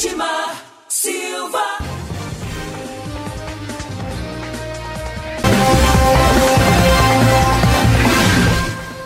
[0.00, 1.58] Edmar Silva.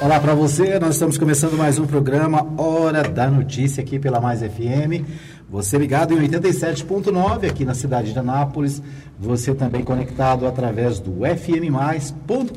[0.03, 4.41] Olá para você, nós estamos começando mais um programa Hora da Notícia aqui pela Mais
[4.41, 5.09] FM.
[5.49, 8.83] Você ligado em 87.9 aqui na cidade de Anápolis,
[9.19, 12.53] você também conectado através do fmmais.com.br,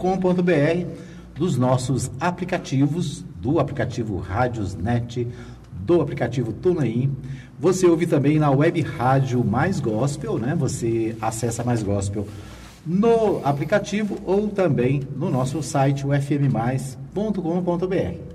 [1.37, 5.25] dos nossos aplicativos, do aplicativo Rádios.net,
[5.85, 7.15] do aplicativo TuneIn.
[7.59, 10.55] Você ouve também na web rádio Mais Gospel, né?
[10.57, 12.27] Você acessa Mais Gospel
[12.85, 17.15] no aplicativo ou também no nosso site, o fmmais.com.br.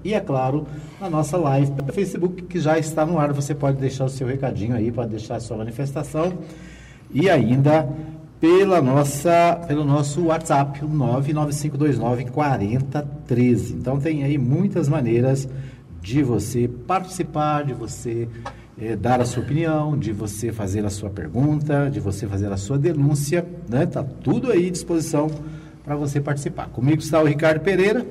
[0.02, 0.66] E é claro,
[1.00, 4.26] na nossa live pelo Facebook, que já está no ar, você pode deixar o seu
[4.26, 6.32] recadinho aí, pode deixar a sua manifestação
[7.12, 7.88] e ainda
[8.40, 13.74] pela nossa, pelo nosso WhatsApp, o 99529 4013.
[13.74, 15.48] Então tem aí muitas maneiras
[16.00, 18.26] de você participar, de você
[18.80, 22.56] é, dar a sua opinião, de você fazer a sua pergunta, de você fazer a
[22.56, 23.84] sua denúncia, né?
[23.84, 25.30] Tá tudo aí à disposição
[25.84, 26.68] para você participar.
[26.68, 28.06] Comigo está o Ricardo Pereira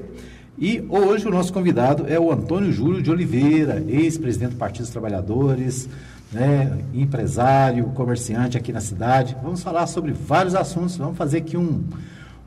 [0.58, 4.92] e hoje o nosso convidado é o Antônio Júlio de Oliveira, ex-presidente do Partido dos
[4.92, 5.90] Trabalhadores,
[6.32, 6.78] né?
[6.94, 9.36] empresário, comerciante aqui na cidade.
[9.42, 11.84] Vamos falar sobre vários assuntos, vamos fazer aqui um,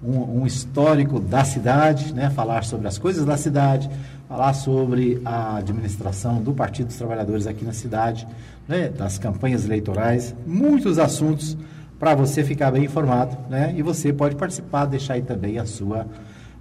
[0.01, 2.31] um, um histórico da cidade, né?
[2.31, 3.91] falar sobre as coisas da cidade,
[4.29, 8.27] falar sobre a administração do Partido dos Trabalhadores aqui na cidade,
[8.67, 11.57] né, das campanhas eleitorais, muitos assuntos
[11.99, 13.73] para você ficar bem informado, né?
[13.77, 16.07] E você pode participar, deixar aí também a sua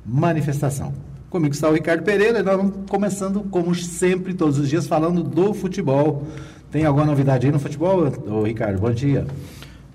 [0.05, 0.93] manifestação.
[1.31, 5.53] Comigo está o Ricardo Pereira, nós vamos começando, como sempre, todos os dias, falando do
[5.53, 6.27] futebol.
[6.69, 8.79] Tem alguma novidade aí no futebol, ô, Ricardo?
[8.79, 9.25] Bom dia.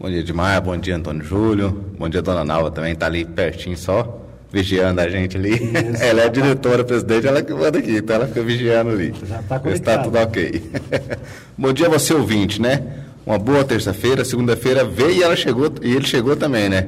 [0.00, 0.60] Bom dia, Edmar.
[0.62, 1.84] Bom dia, Antônio Júlio.
[1.96, 4.25] Bom dia, Dona Nalva também, está ali pertinho só
[4.56, 5.54] vigiando a gente ali.
[5.54, 6.02] Isso.
[6.02, 9.12] ela é a diretora, presidente, ela que manda aqui, então ela fica vigiando ali.
[9.28, 10.62] Já está Está tudo ok.
[11.58, 12.82] Bom dia você ouvinte, né?
[13.26, 16.86] Uma boa terça-feira, segunda-feira veio e ela chegou, e ele chegou também, né?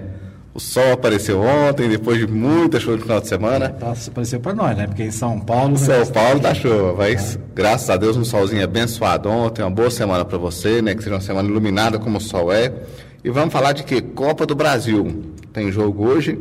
[0.54, 3.68] O sol apareceu ontem, depois de muita chuva no final de semana.
[3.68, 4.86] Tá, apareceu para nós, né?
[4.86, 5.76] Porque em São Paulo.
[5.76, 7.38] São Paulo tá chuva, mas é.
[7.54, 10.94] graças a Deus um solzinho abençoado ontem, uma boa semana para você, né?
[10.94, 12.72] Que seja uma semana iluminada como o sol é.
[13.22, 14.00] E vamos falar de que?
[14.00, 15.34] Copa do Brasil.
[15.52, 16.38] Tem jogo hoje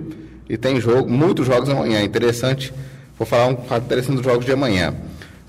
[0.50, 2.02] e tem jogo, muitos jogos amanhã.
[2.04, 2.74] Interessante,
[3.18, 4.94] vou falar um fato interessante dos jogos de amanhã.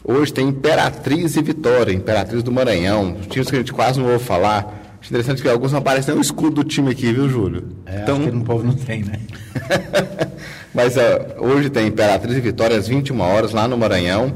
[0.02, 4.24] Hoje tem Imperatriz e Vitória, Imperatriz do Maranhão, times que a gente quase não ouve
[4.24, 4.74] falar.
[5.00, 7.68] Acho interessante que alguns não aparecem nem o escudo do time aqui, viu, Júlio?
[7.86, 9.20] É, então, acho que no povo não tem, né?
[10.74, 11.00] Mas uh,
[11.38, 14.32] hoje tem Imperatriz e Vitória às 21 horas lá no Maranhão.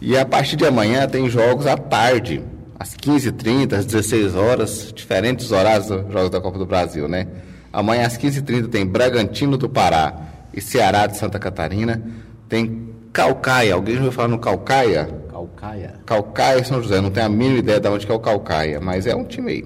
[0.00, 2.42] E a partir de amanhã tem jogos à tarde,
[2.78, 7.26] às 15h30, às 16 horas, diferentes horários dos Jogos da Copa do Brasil, né?
[7.74, 10.14] Amanhã às 15h30 tem Bragantino do Pará
[10.54, 12.00] e Ceará de Santa Catarina.
[12.48, 13.74] Tem Calcaia.
[13.74, 15.08] Alguém já ouviu falar no Calcaia?
[15.28, 15.94] Calcaia.
[16.06, 17.00] Calcaia São José.
[17.00, 19.64] Não tenho a mínima ideia de onde é o Calcaia, mas é um time aí.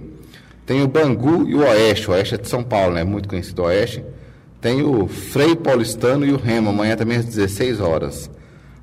[0.65, 2.11] Tem o Bangu e o Oeste.
[2.11, 3.05] O Oeste é de São Paulo, né?
[3.05, 4.03] Muito conhecido o Oeste.
[4.59, 6.71] Tem o Frei Paulistano e o Remo.
[6.71, 8.31] Amanhã também às 16 horas.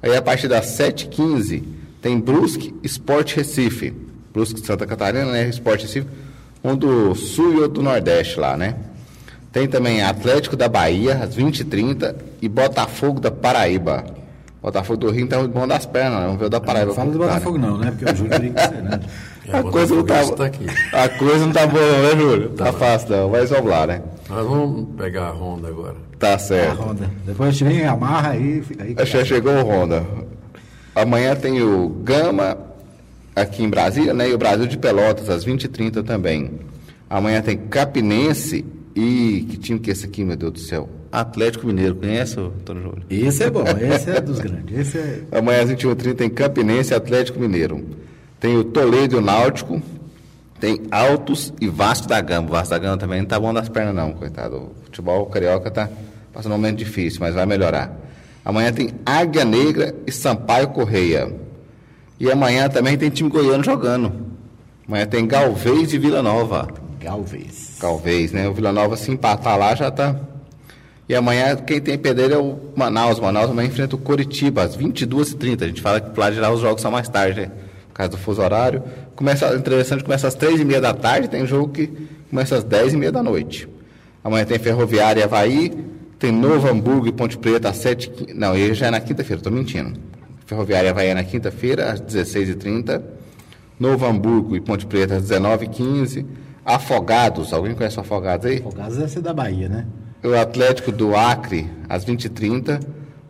[0.03, 1.63] Aí a partir das 7h15
[1.99, 3.91] tem Brusque Esporte Recife.
[4.31, 5.49] Brusque de Santa Catarina, né?
[5.49, 6.07] Esporte Recife.
[6.63, 8.75] Um do Sul e outro do Nordeste lá, né?
[9.55, 14.03] Tem também Atlético da Bahia, às 20h30, e Botafogo da Paraíba.
[14.61, 16.25] Botafogo do Rio tá muito bom das pernas, né?
[16.25, 16.87] Vamos ver o da Paraíba.
[16.87, 17.89] Não fala do Botafogo não, né?
[17.89, 18.99] Porque o Júlio teria que ser, né?
[19.47, 20.65] É, a, coisa não tá, tá aqui.
[20.91, 22.49] a coisa não tá boa, né, Júlio?
[22.49, 24.01] Tá, tá fácil não, vai lá, né?
[24.27, 25.95] Nós vamos pegar a Honda agora.
[26.17, 26.81] Tá certo.
[26.81, 27.11] A Honda.
[27.25, 28.63] Depois a gente vem amarra aí.
[28.79, 30.03] aí Já chegou o Honda.
[30.95, 32.57] Amanhã tem o Gama
[33.35, 34.27] aqui em Brasília, né?
[34.27, 36.59] E o Brasil de Pelotas, às 20h30 também.
[37.07, 40.89] Amanhã tem Capinense e que time que é esse aqui, meu Deus do céu?
[41.11, 43.03] Atlético Mineiro, conhece, Antônio Júlio?
[43.09, 44.77] Esse é bom, esse é dos grandes.
[44.77, 45.21] Esse é...
[45.37, 47.85] Amanhã às 21h30 tem Campinense e Atlético Mineiro.
[48.39, 49.81] Tem o Toledo e o Náutico.
[50.59, 52.47] Tem Altos e Vasco da Gama.
[52.47, 54.55] O Vasco da Gama também não tá bom das pernas, não, coitado.
[54.55, 55.89] O futebol carioca tá
[56.33, 57.93] passando um momento difícil, mas vai melhorar.
[58.43, 61.33] Amanhã tem Águia Negra e Sampaio Correia.
[62.19, 64.13] E amanhã também tem time goiano jogando.
[64.87, 66.67] Amanhã tem Galvez e Vila Nova.
[66.99, 67.64] Galvez.
[67.79, 68.47] Galvez, né?
[68.47, 70.15] O Vila Nova se empatar lá já tá.
[71.07, 73.19] E amanhã quem tem pedreiro é o Manaus.
[73.19, 75.61] Manaus amanhã enfrenta o Coritiba às 22h30.
[75.61, 77.51] A gente fala que lá geral os jogos são mais tarde, né?
[77.89, 78.81] Por causa do fuso horário.
[79.15, 81.87] Começa, interessante, começa às 3h30 da tarde, tem jogo que
[82.29, 83.69] começa às 10h30 da noite.
[84.23, 85.71] Amanhã tem Ferroviária e Havaí,
[86.17, 89.53] tem Novo Hamburgo e Ponte Preta às 7 Não, ele já é na quinta-feira, estou
[89.53, 89.99] mentindo.
[90.47, 93.01] Ferroviária e Havaí é na quinta-feira, às 16h30.
[93.79, 96.25] Novo Hamburgo e Ponte Preta às 19h15.
[96.65, 98.57] Afogados, alguém conhece o Afogados aí?
[98.57, 99.85] Afogados deve ser da Bahia, né?
[100.23, 102.81] O Atlético do Acre, às 20h30.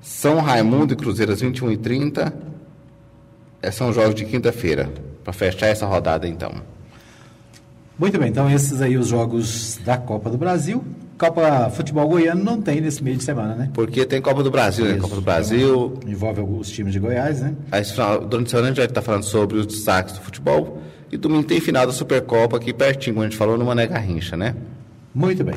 [0.01, 2.31] São Raimundo e Cruzeiro, às 21h30.
[3.61, 4.89] É, são jogos de quinta-feira,
[5.23, 6.53] para fechar essa rodada, então.
[7.97, 10.83] Muito bem, então esses aí os jogos da Copa do Brasil.
[11.17, 13.69] Copa Futebol Goiano não tem nesse meio de semana, né?
[13.73, 14.91] Porque tem Copa do Brasil, né?
[14.91, 15.01] Isso.
[15.01, 15.93] Copa do Brasil.
[15.97, 17.55] Então, envolve alguns times de Goiás, né?
[17.71, 17.83] Aí,
[18.29, 20.81] durante a semana a gente vai estar falando sobre os destaques do futebol.
[21.11, 24.35] E domingo tem final da Supercopa aqui pertinho, como a gente falou, no Mané Garrincha,
[24.35, 24.55] né?
[25.13, 25.55] Muito bem.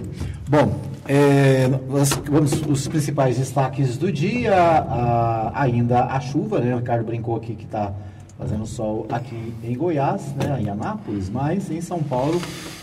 [0.49, 0.79] Bom,
[1.09, 4.55] é, vamos os principais destaques do dia.
[4.55, 6.75] a- ainda a chuva, né?
[6.75, 7.93] O Ricardo brincou aqui que está
[8.39, 10.61] fazendo sol aqui em Goiás, né?
[10.63, 12.41] Em Anápolis, mas em São Paulo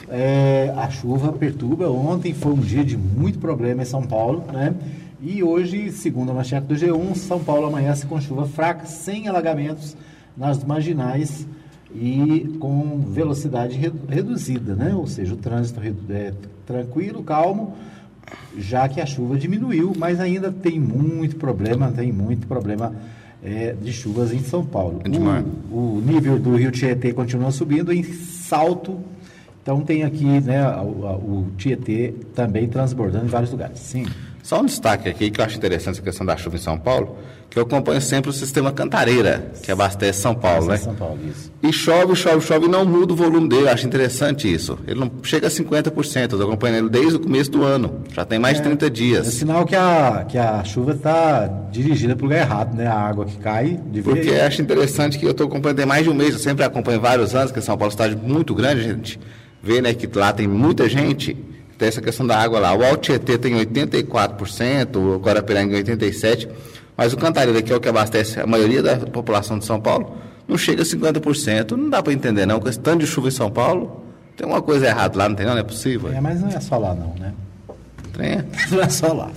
[0.10, 1.90] é, a chuva perturba.
[1.90, 4.74] Ontem foi um dia de muito problema em São Paulo, né?
[5.22, 9.96] E hoje, segundo a manchete do G1, São Paulo amanhece com chuva fraca, sem alagamentos
[10.36, 11.48] nas marginais
[11.94, 14.94] e com velocidade redu- reduzida, né?
[14.96, 15.80] Ou seja, o trânsito
[16.10, 16.34] é
[16.66, 17.76] tranquilo, calmo,
[18.58, 22.94] já que a chuva diminuiu, mas ainda tem muito problema, tem muito problema
[23.44, 25.02] é, de chuvas em São Paulo.
[25.06, 25.44] Edmar.
[25.72, 29.00] O, o nível do Rio Tietê continua subindo em salto,
[29.62, 33.80] então tem aqui, né, o, o Tietê também transbordando em vários lugares.
[33.80, 34.06] Sim.
[34.46, 37.18] Só um destaque aqui que eu acho interessante essa questão da chuva em São Paulo,
[37.50, 40.78] que eu acompanho sempre o sistema Cantareira, que abastece São Paulo, né?
[40.78, 41.52] São Paulo, isso.
[41.64, 43.64] E chove, chove, chove e não muda o volume dele.
[43.64, 44.78] Eu acho interessante isso.
[44.86, 46.16] Ele não chega a 50%.
[46.16, 48.04] Eu estou acompanhando ele desde o começo do ano.
[48.14, 49.28] Já tem mais de 30 É dias.
[49.30, 52.86] sinal que a, que a chuva está dirigida para o lugar errado, né?
[52.86, 56.12] A água que cai deveria Porque acho interessante que eu estou acompanhando tem mais de
[56.12, 56.34] um mês.
[56.34, 59.20] Eu sempre acompanho vários anos, que São Paulo é uma cidade muito grande, a gente
[59.64, 61.36] vê né, que lá tem muita gente.
[61.78, 62.74] Tem essa questão da água lá.
[62.74, 66.50] O Alto Tietê tem 84%, o Guarapiranga em 87%.
[66.98, 70.16] Mas o Cantareira, que é o que abastece a maioria da população de São Paulo,
[70.48, 71.72] não chega a 50%.
[71.72, 72.60] Não dá para entender, não.
[72.60, 74.04] Com esse tanto de chuva em São Paulo,
[74.38, 75.54] tem uma coisa errada lá, não tem não?
[75.54, 76.12] Não é possível.
[76.12, 77.34] É, mas não é só lá não, né?
[78.14, 78.46] Trem.
[78.72, 79.30] Não é só lá.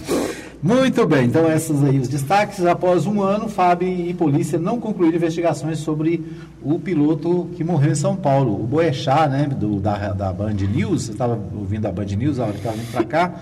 [0.60, 2.64] Muito bem, então esses aí os destaques.
[2.66, 6.24] Após um ano, FAB e polícia não concluíram investigações sobre
[6.60, 11.06] o piloto que morreu em São Paulo, o Boechat, né, do, da, da Band News.
[11.06, 13.34] Eu estava ouvindo a Band News a hora que estava vindo para cá.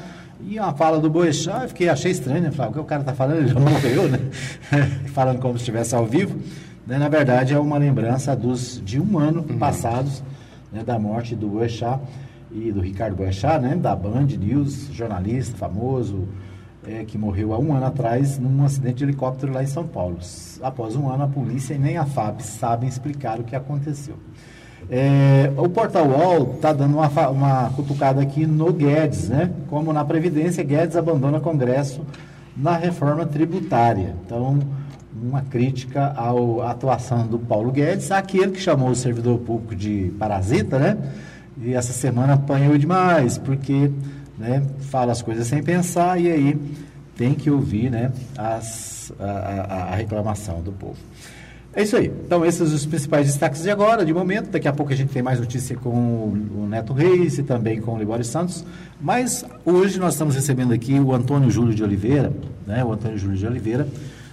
[0.47, 2.51] E a fala do Boechat, eu fiquei, achei estranho, né?
[2.51, 3.39] Falei, o que o cara está falando?
[3.39, 4.19] Ele já morreu, né?
[5.15, 6.39] falando como se estivesse ao vivo.
[6.87, 6.99] Né?
[6.99, 10.23] Na verdade, é uma lembrança dos, de um ano passados
[10.71, 11.99] né, da morte do Boechat
[12.53, 16.29] e do Ricardo Boechat, né, da Band News, jornalista famoso,
[16.87, 20.19] é, que morreu há um ano atrás num acidente de helicóptero lá em São Paulo.
[20.63, 24.17] Após um ano, a polícia e nem a FAB sabem explicar o que aconteceu.
[24.89, 29.51] É, o Portal UOL está dando uma, uma cutucada aqui no Guedes, né?
[29.69, 32.03] Como na Previdência, Guedes abandona Congresso
[32.57, 34.15] na reforma tributária.
[34.25, 34.61] Então,
[35.21, 40.79] uma crítica à atuação do Paulo Guedes, aquele que chamou o servidor público de parasita,
[40.79, 40.97] né?
[41.61, 43.91] E essa semana apanhou demais, porque
[44.39, 46.59] né, fala as coisas sem pensar e aí
[47.17, 50.97] tem que ouvir né, as, a, a- a reclamação do povo.
[51.75, 52.11] É isso aí.
[52.25, 54.49] Então, esses são os principais destaques de agora, de momento.
[54.51, 57.93] Daqui a pouco a gente tem mais notícia com o Neto Reis e também com
[57.95, 58.65] o Libório Santos.
[58.99, 62.33] Mas hoje nós estamos recebendo aqui o Antônio Júlio de Oliveira,
[62.67, 62.83] né?
[62.83, 63.87] O Antônio Júlio de Oliveira,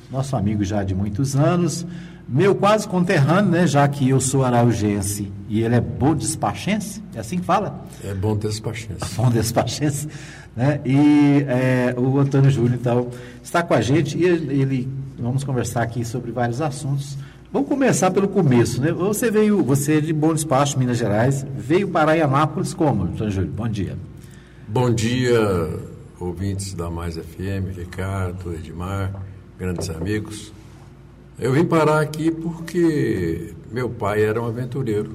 [0.10, 1.86] nosso amigo já de muitos anos,
[2.34, 3.68] meu quase conterrâneo, né?
[3.68, 7.86] Já que eu sou araugense e ele é bom despachense, é assim que fala?
[8.04, 8.98] É bom paciência.
[9.16, 10.08] Bom despachense,
[10.56, 10.82] né?
[10.84, 13.10] E é, o Antônio Júlio, então,
[13.44, 14.90] está com a gente e ele,
[15.20, 17.16] vamos conversar aqui sobre vários assuntos.
[17.52, 18.92] Vamos começar pelo começo, né?
[18.92, 23.52] Você veio, você é de Bom Despacho, Minas Gerais, veio para Anápolis como, Antônio Júlio?
[23.52, 23.96] Bom dia.
[24.68, 25.70] Bom dia,
[26.20, 29.14] ouvintes da Mais FM, Ricardo, Edmar,
[29.60, 30.52] grandes amigos.
[31.40, 35.12] Eu vim parar aqui porque meu pai era um aventureiro.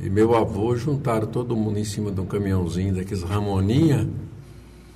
[0.00, 4.06] E meu avô juntaram todo mundo em cima de um caminhãozinho daqueles Ramoninha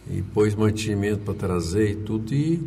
[0.09, 2.35] e pôs mantimento para trazer e tudo.
[2.35, 2.63] E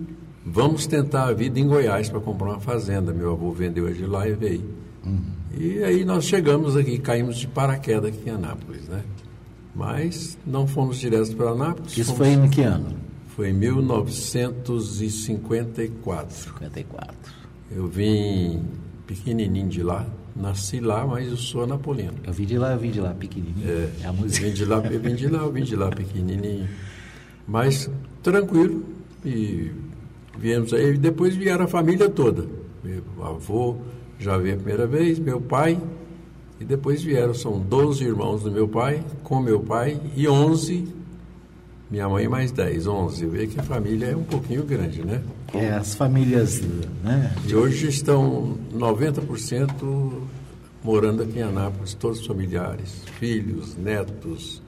[0.45, 3.13] vamos tentar a vida em Goiás para comprar uma fazenda.
[3.13, 4.65] Meu avô vendeu a de lá e veio.
[5.55, 9.03] E aí nós chegamos aqui, caímos de paraquedas aqui em Anápolis, né?
[9.75, 11.97] Mas não fomos direto para Anápolis.
[11.97, 12.95] Isso foi em que ano?
[13.35, 16.35] Foi em 1954.
[16.35, 17.42] 54.
[17.71, 18.61] Eu vim
[19.07, 20.05] pequenininho de lá,
[20.35, 22.13] nasci lá, mas eu sou napolino.
[22.25, 23.67] Eu vim de lá, eu vim de lá, pequenininho.
[23.67, 24.45] É, a Eu música.
[24.45, 26.67] vim de lá, eu vim de lá, eu vim de lá pequenininho.
[27.47, 27.89] Mas
[28.21, 28.83] tranquilo.
[29.25, 29.71] E
[30.37, 30.97] viemos aí.
[30.97, 32.45] Depois vieram a família toda.
[32.83, 33.77] Meu avô
[34.19, 35.79] já veio a primeira vez, meu pai.
[36.59, 40.87] E depois vieram, são 12 irmãos do meu pai, com meu pai, e 11,
[41.93, 43.23] minha mãe mais 10, 11.
[43.27, 45.21] Vê que a família é um pouquinho grande, né?
[45.53, 46.59] É, as famílias,
[47.03, 47.31] né?
[47.47, 50.11] E hoje estão 90%
[50.83, 54.59] morando aqui em Anápolis, todos os familiares, filhos, netos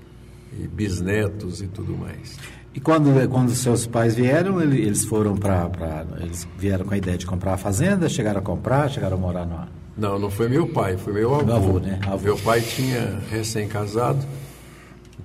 [0.53, 2.38] e bisnetos e tudo mais.
[2.75, 6.05] E quando, quando seus pais vieram, ele- eles foram para.
[6.22, 9.46] Eles vieram com a ideia de comprar a fazenda, chegaram a comprar, chegaram a morar
[9.48, 9.67] numa.
[9.98, 11.44] Não, não foi meu pai, foi meu avô.
[11.46, 12.00] Meu avô, né?
[12.05, 12.24] Avô.
[12.24, 14.20] Meu pai tinha recém-casado,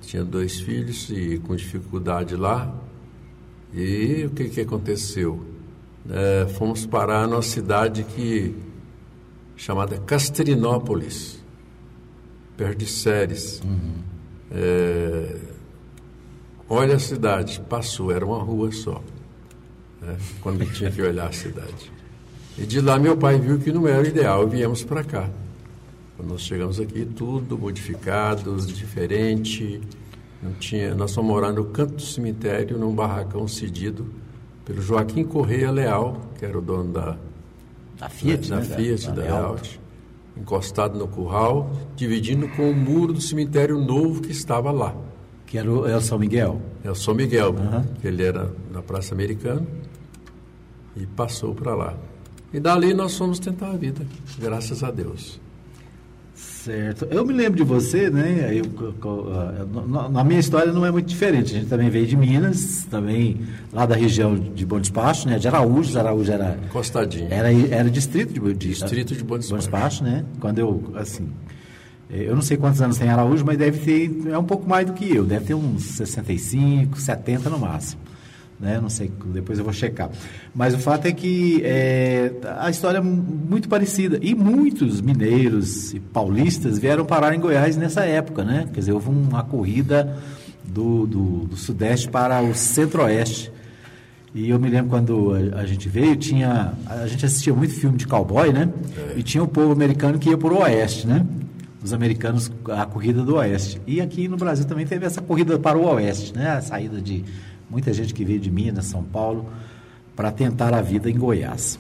[0.01, 2.75] tinha dois filhos e com dificuldade lá.
[3.73, 5.45] E o que, que aconteceu?
[6.09, 8.55] É, fomos parar numa cidade que
[9.57, 11.39] chamada Castrinópolis,
[12.57, 13.63] perto de Séries.
[14.51, 15.37] É,
[16.69, 19.03] olha a cidade, passou, era uma rua só,
[20.01, 21.93] né, quando tinha que olhar a cidade.
[22.59, 25.31] E de lá meu pai viu que não era o ideal e viemos para cá.
[26.21, 29.81] Quando nós chegamos aqui, tudo modificado, diferente.
[30.43, 34.07] Não tinha, nós fomos morar no canto do cemitério, num barracão cedido
[34.67, 37.17] pelo Joaquim Correia Leal, que era o dono da,
[37.99, 38.63] Da Fiat, da, né?
[38.65, 39.47] Fiat, da, Leal.
[39.47, 39.79] Alt,
[40.37, 44.95] encostado no curral, dividindo com o muro do cemitério novo que estava lá.
[45.47, 46.61] Que era o, é o São Miguel.
[46.85, 47.87] É o São Miguel, Aham.
[47.99, 49.67] que ele era na Praça Americana
[50.95, 51.97] e passou para lá.
[52.53, 54.05] E dali nós fomos tentar a vida,
[54.39, 55.41] graças a Deus.
[56.41, 57.07] Certo.
[57.11, 58.51] Eu me lembro de você, né?
[58.53, 58.65] Eu,
[59.01, 61.55] co- ah, na- minha história não é muito diferente.
[61.55, 63.41] A gente também veio de Minas, também
[63.73, 65.39] lá da região de Bom Despacho, né?
[65.39, 65.99] De Araújo.
[65.99, 67.29] Araújo era, Encostadinho.
[67.31, 69.63] era, era distrito de, de Distrito de Bom Despacho.
[69.63, 70.25] Despacho, né?
[70.39, 71.29] Quando eu, assim,
[72.11, 74.87] eh, eu não sei quantos anos tem Araújo, mas deve ter, é um pouco mais
[74.87, 75.25] do que eu.
[75.25, 78.01] Deve ter uns 65, 70 no máximo.
[78.61, 78.79] Né?
[78.81, 80.11] Não sei, depois eu vou checar.
[80.55, 84.19] Mas o fato é que é, a história é muito parecida.
[84.21, 88.69] E muitos mineiros e paulistas vieram parar em Goiás nessa época, né?
[88.73, 90.15] Quer dizer, houve uma corrida
[90.63, 93.51] do, do, do Sudeste para o Centro-Oeste.
[94.35, 96.75] E eu me lembro quando a, a gente veio, tinha.
[96.87, 98.69] A gente assistia muito filme de cowboy, né?
[99.17, 101.27] E tinha o povo americano que ia para o Oeste, né?
[101.83, 103.81] Os americanos, a corrida do Oeste.
[103.87, 106.51] E aqui no Brasil também teve essa corrida para o Oeste, né?
[106.51, 107.25] A saída de
[107.71, 109.47] muita gente que veio de Minas, São Paulo,
[110.17, 111.79] para tentar a vida em Goiás.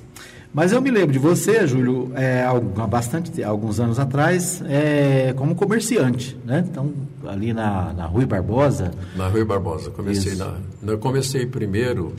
[0.52, 5.54] Mas eu me lembro de você, Júlio, é, há bastante, alguns anos atrás, é, como
[5.54, 6.64] comerciante, né?
[6.68, 6.92] Então,
[7.26, 9.90] ali na, na Rui Barbosa, Na Rui Barbosa.
[9.90, 10.44] Comecei Isso.
[10.82, 12.14] na, eu comecei primeiro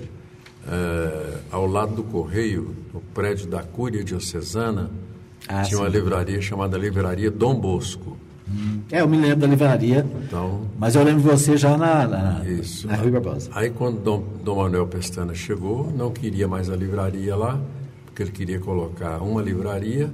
[0.68, 4.92] eh, ao lado do Correio, no prédio da Cúria Diocesana.
[5.48, 5.98] Ah, tinha uma sim.
[5.98, 8.18] livraria chamada Livraria Dom Bosco.
[8.92, 12.46] É, eu me lembro da livraria, Então, mas eu lembro de você já na, na,
[12.46, 12.88] Isso.
[12.88, 13.50] na Rui Barbosa.
[13.54, 17.60] Aí quando Dom, Dom Manuel Pestana chegou, não queria mais a livraria lá,
[18.06, 20.10] porque ele queria colocar uma livraria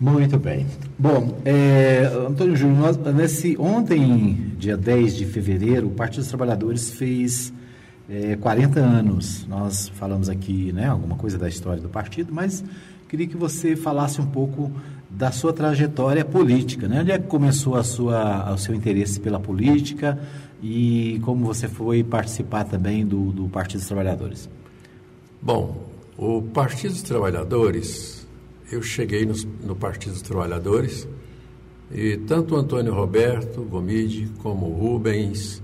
[0.00, 0.66] Muito bem.
[0.98, 6.90] Bom, é, Antônio Júnior, nós, nesse, ontem, dia 10 de fevereiro, o Partido dos Trabalhadores
[6.90, 7.52] fez
[8.08, 9.46] é, 40 anos.
[9.46, 12.64] Nós falamos aqui né, alguma coisa da história do partido, mas
[13.10, 14.72] queria que você falasse um pouco
[15.10, 16.88] da sua trajetória política.
[16.88, 17.02] Né?
[17.02, 20.18] Onde é que começou a sua, o seu interesse pela política
[20.62, 24.48] e como você foi participar também do, do Partido dos Trabalhadores?
[25.42, 28.19] Bom, o Partido dos Trabalhadores,
[28.74, 29.34] eu cheguei no,
[29.64, 31.08] no Partido dos Trabalhadores
[31.92, 35.60] e tanto Antônio Roberto Gomide como Rubens,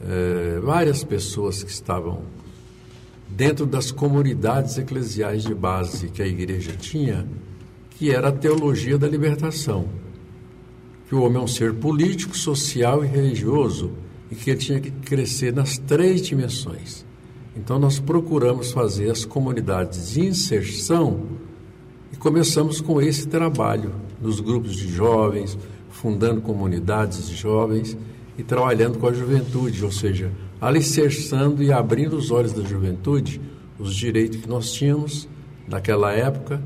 [0.00, 2.22] eh, várias pessoas que estavam
[3.28, 7.26] dentro das comunidades eclesiais de base que a igreja tinha,
[7.90, 9.86] que era a teologia da libertação.
[11.08, 13.92] Que o homem é um ser político, social e religioso
[14.30, 17.04] e que ele tinha que crescer nas três dimensões.
[17.56, 21.26] Então nós procuramos fazer as comunidades de inserção
[22.22, 25.58] começamos com esse trabalho nos grupos de jovens,
[25.90, 27.98] fundando comunidades de jovens
[28.38, 33.40] e trabalhando com a juventude, ou seja, alicerçando e abrindo os olhos da juventude
[33.76, 35.28] os direitos que nós tínhamos
[35.68, 36.62] naquela época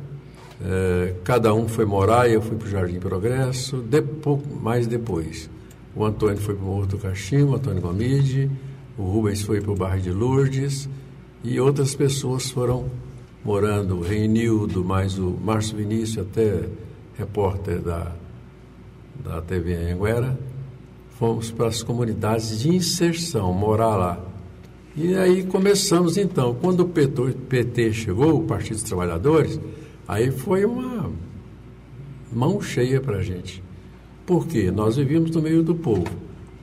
[0.59, 5.51] É, cada um foi morar, eu fui para o Jardim Progresso, depois, mais depois.
[5.95, 8.51] O Antônio foi para o Morro do Cachimbo, o Antônio Gomide,
[8.97, 10.89] o Rubens foi para o bairro de Lourdes
[11.45, 12.87] e outras pessoas foram
[13.47, 16.69] morando, o Reinildo, mais o Márcio Vinícius, até
[17.17, 18.11] repórter da,
[19.25, 20.37] da TV Anguera,
[21.17, 24.21] fomos para as comunidades de inserção, morar lá.
[24.97, 26.57] E aí começamos então.
[26.61, 29.61] Quando o PT, PT chegou, o Partido dos Trabalhadores,
[30.09, 31.13] aí foi uma
[32.33, 33.63] mão cheia para a gente.
[34.27, 34.73] Por quê?
[34.73, 36.09] Nós vivíamos no meio do povo.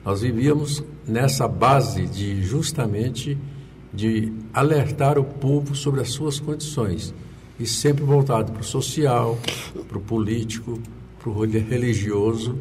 [0.03, 3.37] Nós vivíamos nessa base de justamente
[3.93, 7.13] de alertar o povo sobre as suas condições
[7.59, 9.37] e sempre voltado para o social,
[9.87, 10.79] para o político,
[11.19, 12.57] para o religioso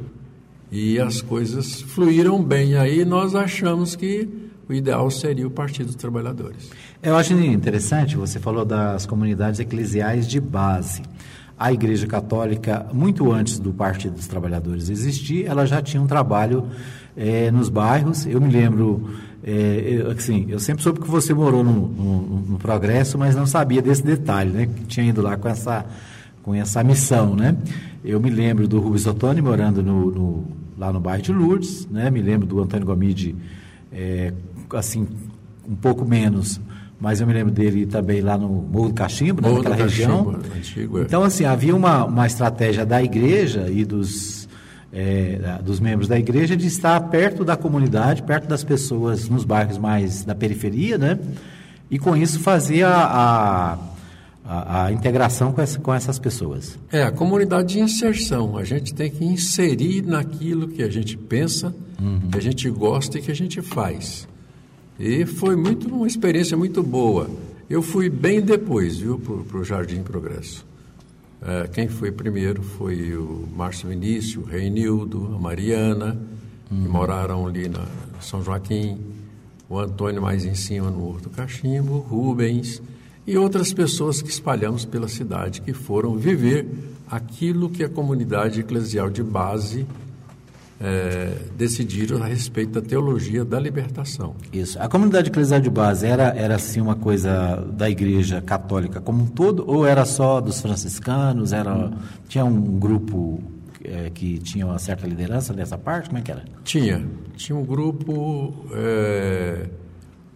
[0.70, 2.76] e as coisas fluíram bem.
[2.76, 4.28] Aí nós achamos que
[4.68, 6.70] o ideal seria o Partido dos Trabalhadores.
[7.02, 11.02] Eu acho interessante, você falou das comunidades eclesiais de base.
[11.58, 16.66] A Igreja Católica, muito antes do Partido dos Trabalhadores existir, ela já tinha um trabalho
[17.16, 18.26] é, nos bairros.
[18.26, 19.10] Eu me lembro,
[19.44, 23.46] é, eu, assim, eu sempre soube que você morou no, no, no, Progresso, mas não
[23.46, 24.66] sabia desse detalhe, né?
[24.66, 25.84] Que tinha ido lá com essa,
[26.42, 27.56] com essa missão, né?
[28.04, 30.44] Eu me lembro do Rubens Ottoni morando no, no,
[30.78, 32.08] lá no bairro de Lourdes, né?
[32.08, 33.34] Me lembro do Antônio Gomide,
[33.90, 34.32] é,
[34.75, 35.08] assim,
[35.68, 36.61] um pouco menos,
[37.00, 39.52] mas eu me lembro dele também lá no Morro do Cachimbo, né?
[39.52, 40.37] naquela região.
[40.56, 41.02] Antigo, é.
[41.02, 44.41] Então, assim, havia uma, uma estratégia da igreja e dos
[44.92, 49.78] é, dos membros da igreja de estar perto da comunidade, perto das pessoas nos bairros
[49.78, 51.18] mais da periferia, né?
[51.90, 53.78] E com isso fazer a, a,
[54.44, 56.78] a, a integração com, essa, com essas pessoas.
[56.90, 58.56] É, a comunidade de inserção.
[58.56, 62.28] A gente tem que inserir naquilo que a gente pensa, uhum.
[62.30, 64.28] que a gente gosta e que a gente faz.
[64.99, 67.30] E foi muito uma experiência muito boa.
[67.68, 70.66] Eu fui bem depois, viu, para o Jardim Progresso.
[71.42, 76.16] Uh, quem foi primeiro foi o Márcio Vinícius, o Reinildo, a Mariana,
[76.70, 76.82] uhum.
[76.82, 77.84] que moraram ali na
[78.20, 79.00] São Joaquim,
[79.68, 82.81] o Antônio mais em cima no Horto Cachimbo, Rubens
[83.26, 86.68] e outras pessoas que espalhamos pela cidade que foram viver
[87.11, 89.85] aquilo que a comunidade eclesial de base
[90.83, 94.35] é, decidiram a respeito da teologia da libertação.
[94.53, 94.81] Isso.
[94.81, 99.27] A comunidade eclesial de base era, era assim uma coisa da igreja católica como um
[99.27, 101.53] todo ou era só dos franciscanos?
[101.53, 101.92] Era,
[102.29, 103.40] tinha um grupo
[103.85, 106.09] é, que tinha uma certa liderança nessa parte?
[106.09, 106.45] Como é que era?
[106.64, 107.07] Tinha.
[107.37, 108.66] Tinha um grupo...
[108.73, 109.68] É,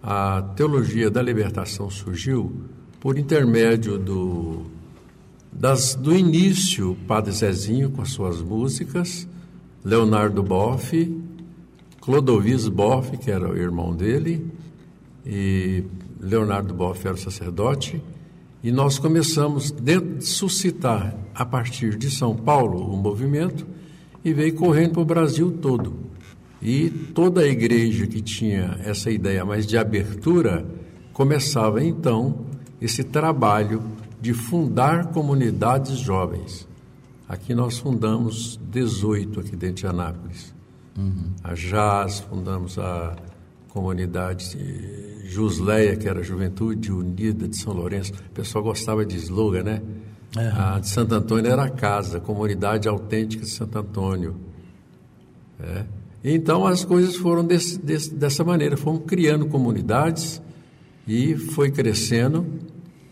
[0.00, 2.62] a teologia da libertação surgiu
[3.00, 4.62] por intermédio do,
[5.52, 9.26] das, do início, Padre Zezinho com as suas músicas
[9.86, 11.16] Leonardo Boff,
[12.00, 14.44] Clodovis Boff, que era o irmão dele,
[15.24, 15.84] e
[16.20, 18.02] Leonardo Boff era o sacerdote,
[18.64, 23.64] e nós começamos a suscitar, a partir de São Paulo, o um movimento,
[24.24, 25.94] e veio correndo para o Brasil todo.
[26.60, 30.66] E toda a igreja que tinha essa ideia mais de abertura,
[31.12, 32.40] começava então
[32.80, 33.84] esse trabalho
[34.20, 36.65] de fundar comunidades jovens.
[37.28, 40.54] Aqui nós fundamos 18 aqui dentro de Anápolis.
[40.96, 41.32] Uhum.
[41.42, 43.16] A JAS, fundamos a
[43.68, 44.56] comunidade
[45.24, 48.12] Jusleia, que era a Juventude Unida de São Lourenço.
[48.12, 49.82] O pessoal gostava de slogan, né?
[50.36, 50.42] Uhum.
[50.54, 54.36] A de Santo Antônio era a casa, a comunidade autêntica de Santo Antônio.
[55.60, 55.84] É.
[56.22, 60.40] Então as coisas foram desse, desse, dessa maneira, fomos criando comunidades
[61.06, 62.46] e foi crescendo.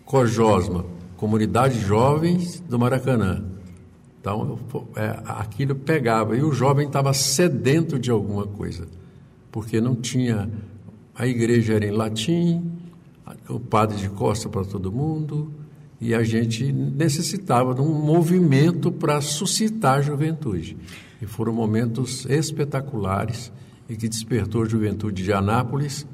[0.05, 0.85] Cojosma,
[1.17, 3.54] Comunidade Jovens do Maracanã.
[4.25, 4.59] Então,
[4.97, 6.35] é, aquilo pegava.
[6.35, 8.89] E o jovem estava sedento de alguma coisa,
[9.53, 10.49] porque não tinha.
[11.15, 12.73] A igreja era em latim,
[13.47, 15.53] o padre de costa para todo mundo,
[16.01, 20.75] e a gente necessitava de um movimento para suscitar a juventude.
[21.21, 23.53] E foram momentos espetaculares
[23.91, 26.07] e que despertou a juventude de Anápolis.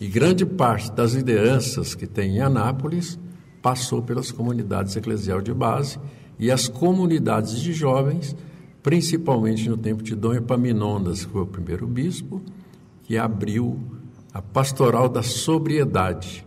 [0.00, 3.16] E grande parte das lideranças que tem em Anápolis
[3.62, 6.00] passou pelas comunidades eclesial de base
[6.38, 8.36] e as comunidades de jovens,
[8.82, 12.42] principalmente no tempo de Dom Epaminondas, que foi o primeiro bispo,
[13.04, 13.78] que abriu
[14.32, 16.44] a pastoral da sobriedade,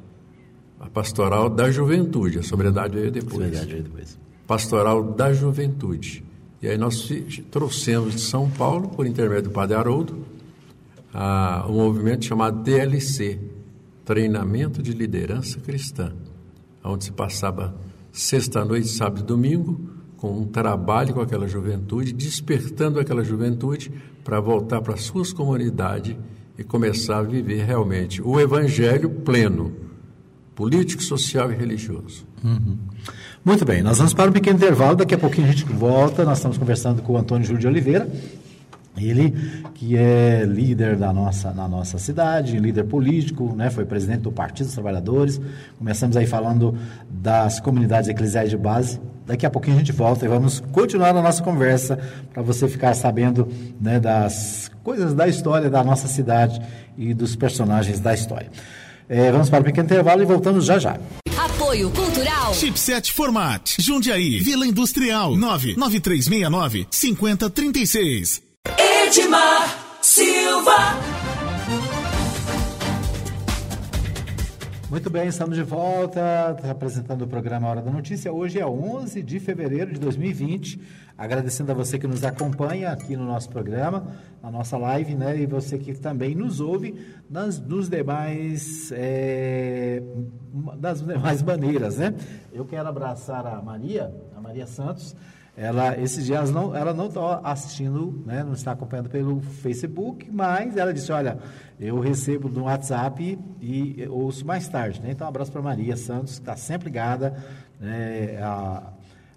[0.80, 3.34] a pastoral da juventude, a sobriedade veio depois.
[3.34, 4.20] Sobriedade veio depois.
[4.46, 6.24] Pastoral da juventude.
[6.62, 7.10] E aí nós
[7.52, 10.26] trouxemos de São Paulo, por intermédio do Padre Haroldo,
[11.14, 13.40] a, um movimento chamado DLC,
[14.04, 16.14] Treinamento de Liderança Cristã,
[16.84, 17.76] onde se passava
[18.20, 19.80] sexta-noite, sábado e domingo,
[20.18, 23.92] com um trabalho com aquela juventude, despertando aquela juventude
[24.24, 26.16] para voltar para suas comunidades
[26.58, 29.74] e começar a viver realmente o evangelho pleno.
[30.56, 32.26] político, social e religioso.
[32.44, 32.80] Uhum.
[33.46, 36.26] Muito bem, nós vamos para um pequeno intervalo, daqui a pouquinho a gente volta.
[36.26, 38.10] Nós estamos conversando com o Antônio Júlio de Oliveira,
[38.98, 39.34] ele
[39.74, 44.66] que é líder da nossa, na nossa cidade, líder político, né, foi presidente do Partido
[44.66, 45.40] dos Trabalhadores.
[45.78, 46.78] Começamos aí falando
[47.10, 49.00] das comunidades eclesiais de base.
[49.26, 52.00] Daqui a pouquinho a gente volta e vamos continuar a nossa conversa
[52.34, 53.48] para você ficar sabendo
[53.80, 56.62] né, das coisas da história da nossa cidade
[56.98, 58.50] e dos personagens da história.
[59.10, 60.98] É, vamos para um pequeno intervalo e voltamos já já.
[61.38, 62.54] Apoio Cultural.
[62.54, 63.76] Chipset Format.
[63.80, 64.40] Jundiaí.
[64.40, 65.36] Vila Industrial.
[65.36, 68.47] 99369 5036.
[69.08, 69.70] Edmar
[70.02, 70.76] Silva.
[74.90, 78.34] Muito bem, estamos de volta, apresentando o programa Hora da Notícia.
[78.34, 80.82] Hoje é 11 de fevereiro de 2020.
[81.18, 85.40] Agradecendo a você que nos acompanha aqui no nosso programa, na nossa live, né?
[85.40, 86.94] E você que também nos ouve
[87.30, 90.04] nas, nos demais, é,
[90.78, 92.14] das demais maneiras, né?
[92.52, 95.16] Eu quero abraçar a Maria, a Maria Santos,
[95.58, 100.78] ela, esses dias não, ela não está assistindo, né, não está acompanhando pelo Facebook, mas
[100.78, 101.40] ela disse, olha,
[101.80, 105.02] eu recebo no WhatsApp e ouço mais tarde.
[105.02, 105.10] Né?
[105.12, 107.36] Então, um abraço para Maria Santos, que está sempre ligada.
[107.80, 108.38] Né?
[108.40, 108.94] A,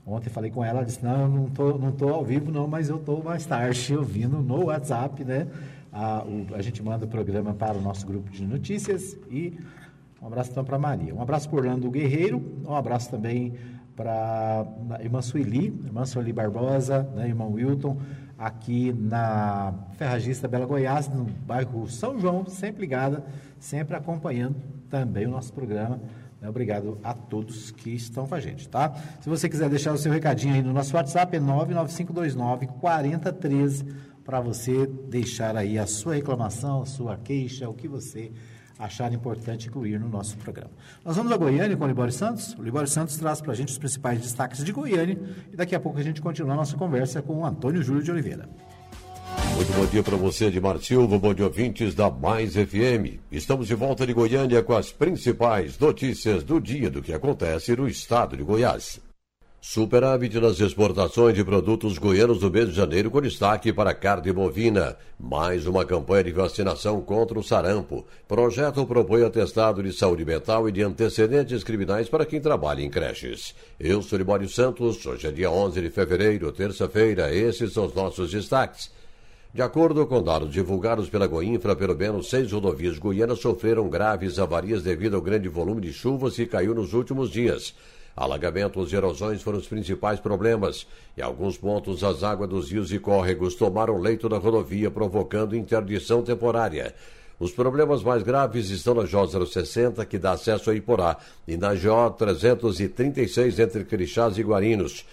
[0.07, 2.69] ontem falei com ela, ela disse, não, eu não tô, não tô ao vivo não,
[2.69, 5.47] mas eu estou mais tarde ouvindo no WhatsApp, né?
[5.91, 9.59] A, o, a gente manda o programa para o nosso grupo de notícias e
[10.21, 11.15] um abraço então para Maria.
[11.15, 13.55] Um abraço por Orlando Guerreiro, um abraço também
[13.97, 17.99] para a irmã Sueli, irmã Sueli Barbosa, né, Wilton,
[18.39, 23.25] aqui na Ferragista Bela Goiás, no bairro São João, sempre ligada,
[23.59, 24.57] sempre acompanhando
[24.89, 26.01] também o nosso programa.
[26.41, 28.95] Né, obrigado a todos que estão com a gente, tá?
[29.21, 33.85] Se você quiser deixar o seu recadinho aí no nosso WhatsApp, é 99529 4013
[34.25, 38.33] para você deixar aí a sua reclamação, a sua queixa, o que você
[38.81, 40.71] achar importante incluir no nosso programa.
[41.05, 42.55] Nós vamos a Goiânia com o Libório Santos.
[42.59, 45.19] O Libório Santos traz para a gente os principais destaques de Goiânia
[45.53, 48.11] e daqui a pouco a gente continua a nossa conversa com o Antônio Júlio de
[48.11, 48.49] Oliveira.
[49.55, 53.21] Muito bom dia para você, Edmar Silva, bom dia ouvintes da Mais FM.
[53.31, 57.87] Estamos de volta de Goiânia com as principais notícias do dia do que acontece no
[57.87, 59.01] estado de Goiás.
[59.63, 64.97] Superávit nas exportações de produtos goianos do mês de janeiro com destaque para carne bovina.
[65.19, 68.07] Mais uma campanha de vacinação contra o sarampo.
[68.27, 73.55] Projeto propõe atestado de saúde mental e de antecedentes criminais para quem trabalha em creches.
[73.79, 77.31] Eu sou Libório Santos, hoje é dia 11 de fevereiro, terça-feira.
[77.31, 78.91] Esses são os nossos destaques.
[79.53, 84.83] De acordo com dados divulgados pela Goinfra, pelo menos seis rodovias goianas sofreram graves avarias
[84.83, 87.75] devido ao grande volume de chuvas que caiu nos últimos dias.
[88.17, 90.87] Alagamentos e erosões foram os principais problemas.
[91.17, 96.23] Em alguns pontos, as águas dos rios e córregos tomaram leito da rodovia, provocando interdição
[96.23, 96.95] temporária.
[97.39, 101.17] Os problemas mais graves estão na J060, que dá acesso a Iporá,
[101.49, 105.07] e na J336, entre Crixás e Guarinos.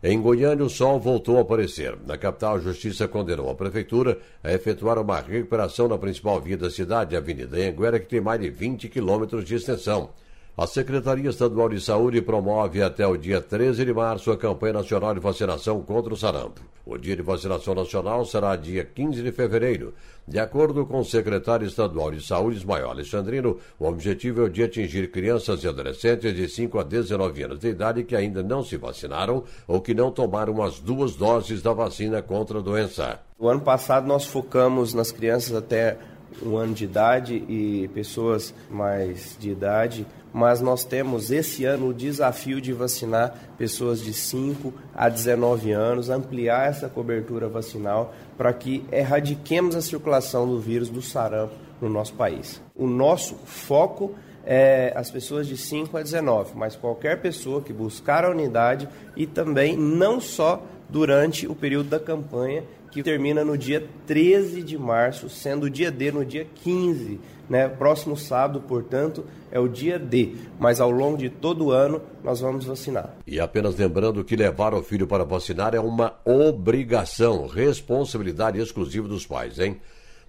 [0.00, 1.98] Em Goiânia, o sol voltou a aparecer.
[2.06, 6.70] Na capital, a Justiça condenou a Prefeitura a efetuar uma recuperação na principal via da
[6.70, 10.10] cidade, a Avenida Anguera, que tem mais de 20 quilômetros de extensão.
[10.56, 15.12] A Secretaria Estadual de Saúde promove até o dia 13 de março a campanha nacional
[15.12, 16.60] de vacinação contra o sarampo.
[16.86, 19.94] O dia de vacinação nacional será dia 15 de fevereiro.
[20.28, 24.62] De acordo com o secretário estadual de Saúde, Ismael Alexandrino, o objetivo é o de
[24.62, 28.76] atingir crianças e adolescentes de 5 a 19 anos de idade que ainda não se
[28.76, 33.18] vacinaram ou que não tomaram as duas doses da vacina contra a doença.
[33.36, 35.98] O ano passado nós focamos nas crianças até
[36.42, 41.94] um ano de idade e pessoas mais de idade mas nós temos esse ano o
[41.94, 48.84] desafio de vacinar pessoas de 5 a 19 anos, ampliar essa cobertura vacinal para que
[48.90, 52.60] erradiquemos a circulação do vírus do sarampo no nosso país.
[52.74, 58.24] O nosso foco é as pessoas de 5 a 19, mas qualquer pessoa que buscar
[58.24, 62.64] a unidade e também não só durante o período da campanha
[62.94, 67.68] que termina no dia 13 de março, sendo o dia D no dia 15 né?
[67.68, 72.40] Próximo sábado, portanto, é o dia D, mas ao longo de todo o ano nós
[72.40, 73.14] vamos vacinar.
[73.26, 79.26] E apenas lembrando que levar o filho para vacinar é uma obrigação, responsabilidade exclusiva dos
[79.26, 79.80] pais, hein?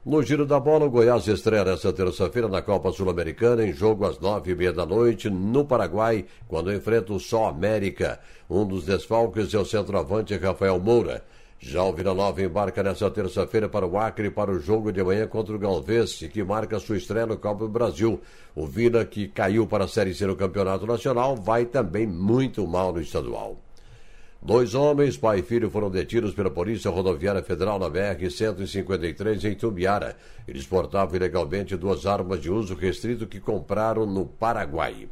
[0.06, 4.20] No giro da bola, o Goiás estreia nesta terça-feira na Copa Sul-Americana, em jogo às
[4.20, 8.20] nove e meia da noite, no Paraguai, quando enfrenta o Sol América.
[8.48, 11.24] Um dos desfalques é o centroavante Rafael Moura.
[11.68, 15.26] Já o Vila Nova embarca nesta terça-feira para o Acre para o jogo de amanhã
[15.26, 18.22] contra o Galvez, que marca sua estreia no Copa do Brasil.
[18.54, 22.94] O Vila, que caiu para a Série C no Campeonato Nacional, vai também muito mal
[22.94, 23.58] no estadual.
[24.40, 30.16] Dois homens, pai e filho, foram detidos pela Polícia Rodoviária Federal na BR-153 em Tumbiara.
[30.48, 35.10] Eles portavam ilegalmente duas armas de uso restrito que compraram no Paraguai.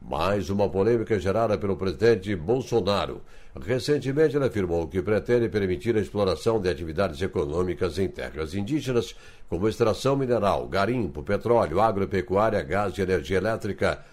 [0.00, 3.20] Mais uma polêmica gerada pelo presidente Bolsonaro.
[3.64, 9.16] Recentemente, ele afirmou que pretende permitir a exploração de atividades econômicas em terras indígenas,
[9.48, 14.04] como extração mineral, garimpo, petróleo, agropecuária, gás e energia elétrica.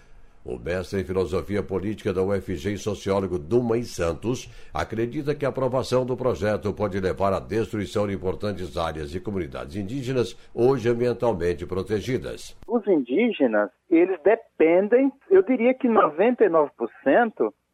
[0.44, 5.48] O mestre em filosofia política da UFG e sociólogo Duma e Santos acredita que a
[5.48, 11.64] aprovação do projeto pode levar à destruição de importantes áreas e comunidades indígenas hoje ambientalmente
[11.64, 12.54] protegidas.
[12.68, 16.68] Os indígenas, eles dependem, eu diria que 99%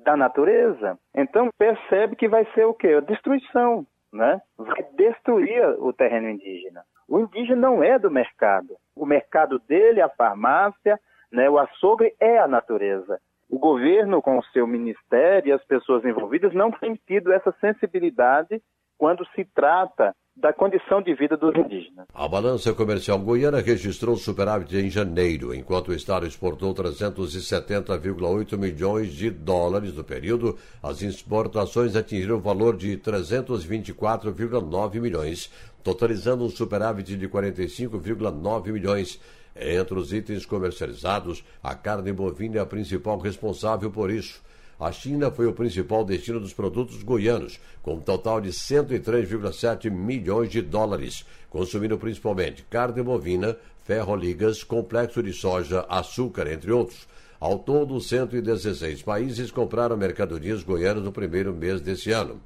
[0.04, 0.98] da natureza.
[1.14, 2.94] Então percebe que vai ser o quê?
[2.94, 4.40] A destruição, né?
[4.56, 6.82] Vai destruir o terreno indígena.
[7.08, 8.76] O indígena não é do mercado.
[8.94, 10.98] O mercado dele a farmácia,
[11.30, 11.48] né?
[11.48, 13.20] O açougue é a natureza.
[13.48, 18.62] O governo, com o seu ministério e as pessoas envolvidas, não tem tido essa sensibilidade
[18.96, 22.06] quando se trata da condição de vida dos indígenas.
[22.14, 29.30] A balança comercial goiana registrou superávit em janeiro, enquanto o Estado exportou 370,8 milhões de
[29.30, 35.52] dólares no período, as exportações atingiram o valor de 324,9 milhões,
[35.84, 39.20] totalizando um superávit de 45,9 milhões.
[39.54, 44.40] Entre os itens comercializados, a carne bovina é a principal responsável por isso.
[44.80, 50.48] A China foi o principal destino dos produtos goianos, com um total de 103,7 milhões
[50.48, 57.06] de dólares, consumindo principalmente carne bovina, ferroligas, complexo de soja, açúcar, entre outros.
[57.38, 62.40] Ao todo, 116 países compraram mercadorias goianas no primeiro mês desse ano.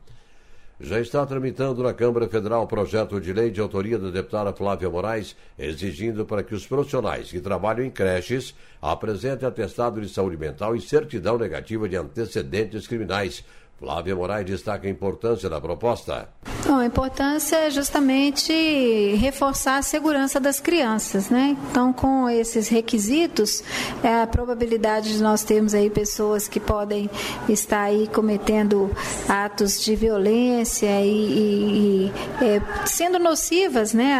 [0.81, 4.91] Já está tramitando na Câmara Federal o projeto de lei de autoria da deputada Flávia
[4.91, 10.75] Moraes, exigindo para que os profissionais que trabalham em creches apresentem atestado de saúde mental
[10.75, 13.45] e certidão negativa de antecedentes criminais
[13.79, 16.29] Flávia Moraes destaca a importância da proposta.
[16.67, 21.57] Bom, a importância é justamente reforçar a segurança das crianças, né?
[21.71, 23.63] Então, com esses requisitos,
[24.03, 27.11] é a probabilidade de nós termos aí pessoas que podem
[27.51, 28.91] estar aí cometendo
[29.29, 34.15] atos de violência e, e, e é, sendo nocivas, né,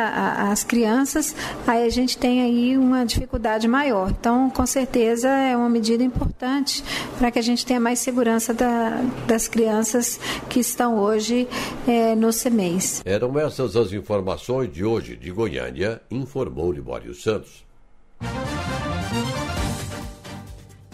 [0.51, 1.35] às crianças,
[1.67, 4.11] aí a gente tem aí uma dificuldade maior.
[4.11, 6.85] Então, com certeza, é uma medida importante
[7.17, 11.49] para que a gente tenha mais segurança da, das crianças que estão hoje
[11.87, 13.03] é, no CEMEIS.
[13.05, 17.65] Eram essas as informações de hoje de Goiânia, informou Libório Santos.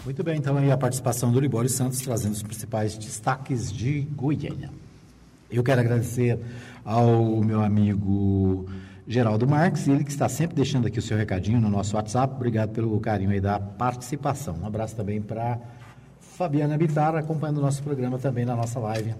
[0.03, 4.71] Muito bem, então aí a participação do Libório Santos trazendo os principais destaques de Goiânia.
[5.49, 6.39] Eu quero agradecer
[6.83, 8.65] ao meu amigo
[9.07, 12.33] Geraldo Marques, ele que está sempre deixando aqui o seu recadinho no nosso WhatsApp.
[12.33, 14.55] Obrigado pelo carinho aí da participação.
[14.61, 15.59] Um abraço também para
[16.41, 19.13] Fabiana Bitar, acompanhando o nosso programa também na nossa live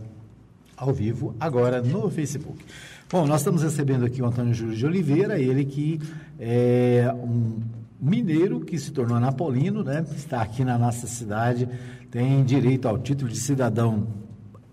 [0.75, 2.65] ao vivo, agora no Facebook.
[3.11, 6.01] Bom, nós estamos recebendo aqui o Antônio Júlio de Oliveira, ele que
[6.39, 7.59] é um
[8.01, 10.03] mineiro que se tornou anapolino, né?
[10.15, 11.69] Está aqui na nossa cidade,
[12.09, 14.07] tem direito ao título de cidadão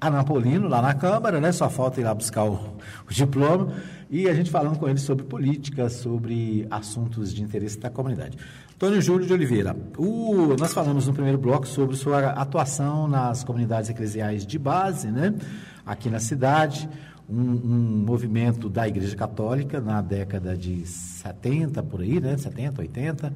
[0.00, 1.52] anapolino lá na Câmara, né?
[1.52, 3.74] Só falta ir lá buscar o, o diploma.
[4.08, 8.38] E a gente falando com ele sobre política, sobre assuntos de interesse da comunidade.
[8.78, 13.90] Antônio Júlio de Oliveira, o, nós falamos no primeiro bloco sobre sua atuação nas comunidades
[13.90, 15.34] eclesiais de base, né?
[15.84, 16.88] aqui na cidade,
[17.28, 22.36] um, um, movimento da Igreja Católica na década de 70, por aí, né?
[22.36, 23.34] 70, 80.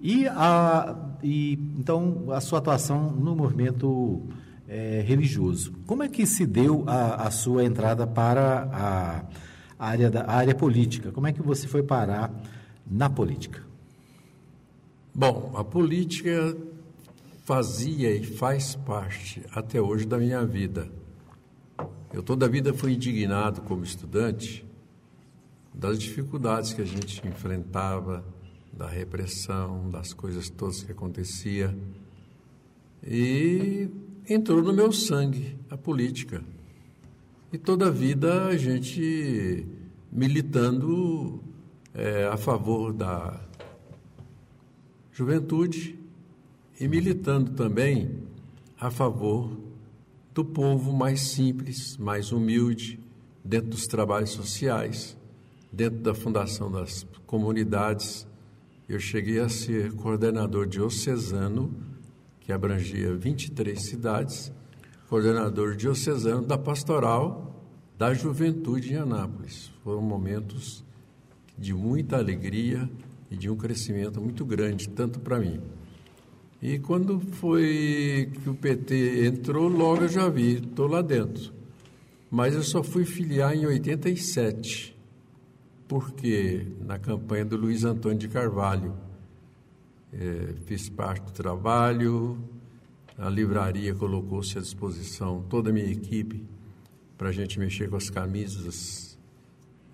[0.00, 4.22] E, a, e então a sua atuação no movimento
[4.68, 5.72] é, religioso.
[5.84, 9.24] Como é que se deu a, a sua entrada para
[9.80, 11.10] a, área da, a área política?
[11.10, 12.32] Como é que você foi parar
[12.88, 13.66] na política?
[15.18, 16.54] Bom, a política
[17.46, 20.92] fazia e faz parte até hoje da minha vida.
[22.12, 24.62] Eu toda a vida fui indignado como estudante
[25.72, 28.22] das dificuldades que a gente enfrentava,
[28.70, 31.74] da repressão, das coisas todas que acontecia.
[33.02, 33.88] E
[34.28, 36.44] entrou no meu sangue a política.
[37.50, 39.66] E toda a vida a gente
[40.12, 41.42] militando
[41.94, 43.46] é, a favor da
[45.16, 45.98] juventude
[46.78, 48.18] e militando também
[48.78, 49.50] a favor
[50.34, 53.00] do povo mais simples, mais humilde,
[53.42, 55.16] dentro dos trabalhos sociais,
[55.72, 58.26] dentro da fundação das comunidades.
[58.86, 61.74] Eu cheguei a ser coordenador diocesano,
[62.38, 64.52] que abrangia 23 cidades,
[65.08, 67.64] coordenador diocesano da pastoral
[67.96, 69.72] da juventude em Anápolis.
[69.82, 70.84] Foram momentos
[71.56, 72.86] de muita alegria
[73.30, 75.60] e de um crescimento muito grande, tanto para mim.
[76.62, 81.52] E quando foi que o PT entrou, logo eu já vi, estou lá dentro.
[82.30, 84.96] Mas eu só fui filiar em 87,
[85.86, 88.94] porque na campanha do Luiz Antônio de Carvalho
[90.12, 92.38] é, fiz parte do trabalho,
[93.18, 96.44] a livraria colocou-se à disposição toda a minha equipe
[97.16, 99.18] para a gente mexer com as camisas,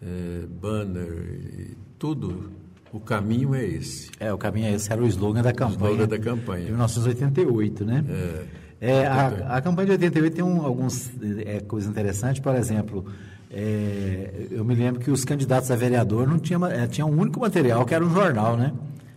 [0.00, 2.50] é, banner, tudo.
[2.92, 4.10] O caminho é esse.
[4.20, 5.90] É, o caminho é esse, era o slogan da campanha.
[5.90, 6.64] O slogan da campanha.
[6.64, 8.04] De 1988, né?
[8.08, 8.62] É.
[8.84, 11.08] É, a, a, campanha de 88 tem um, alguns
[11.46, 13.06] é, coisas interessantes, por exemplo,
[13.48, 17.38] é, eu me lembro que os candidatos a vereador não tinham é, tinha um único
[17.38, 18.72] material que era um jornal, né?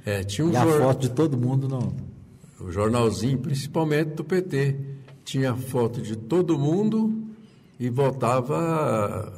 [0.05, 1.95] É, tinha um e a foto de todo mundo no
[2.59, 4.75] o jornalzinho, principalmente do PT,
[5.23, 7.23] tinha foto de todo mundo
[7.79, 9.33] e votava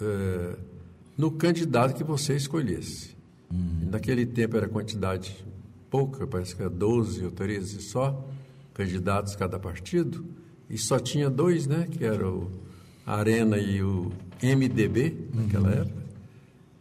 [0.00, 0.56] é,
[1.18, 3.15] no candidato que você escolhesse.
[3.52, 3.88] Hum.
[3.90, 5.44] Naquele tempo era quantidade
[5.90, 8.28] pouca, parece que era 12 ou 13 só
[8.74, 10.24] candidatos cada partido,
[10.68, 12.50] e só tinha dois, né, que era o
[13.06, 15.74] Arena e o MDB, naquela uhum.
[15.74, 16.02] época,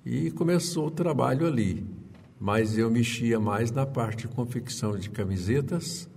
[0.06, 1.86] e começou o trabalho ali.
[2.40, 6.10] Mas eu mexia mais na parte de confecção de camisetas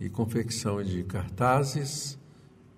[0.00, 2.16] e confecção de cartazes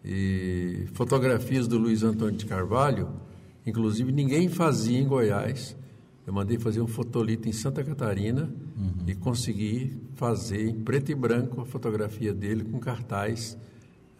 [0.05, 3.11] e fotografias do Luiz Antônio de Carvalho,
[3.67, 5.77] inclusive ninguém fazia em Goiás,
[6.29, 8.93] eu mandei fazer um fotolito em Santa Catarina uhum.
[9.07, 13.57] e consegui fazer em preto e branco a fotografia dele com cartaz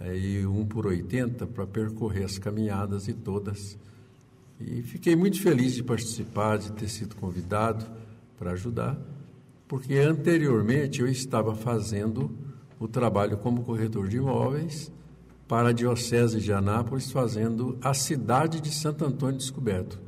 [0.01, 3.77] aí um por 80 para percorrer as caminhadas e todas.
[4.59, 7.85] E fiquei muito feliz de participar, de ter sido convidado
[8.39, 8.99] para ajudar,
[9.69, 12.35] porque anteriormente eu estava fazendo
[12.81, 14.91] o trabalho como corretor de imóveis
[15.47, 20.08] para a Diocese de Anápolis, fazendo a cidade de Santo Antônio Descoberto.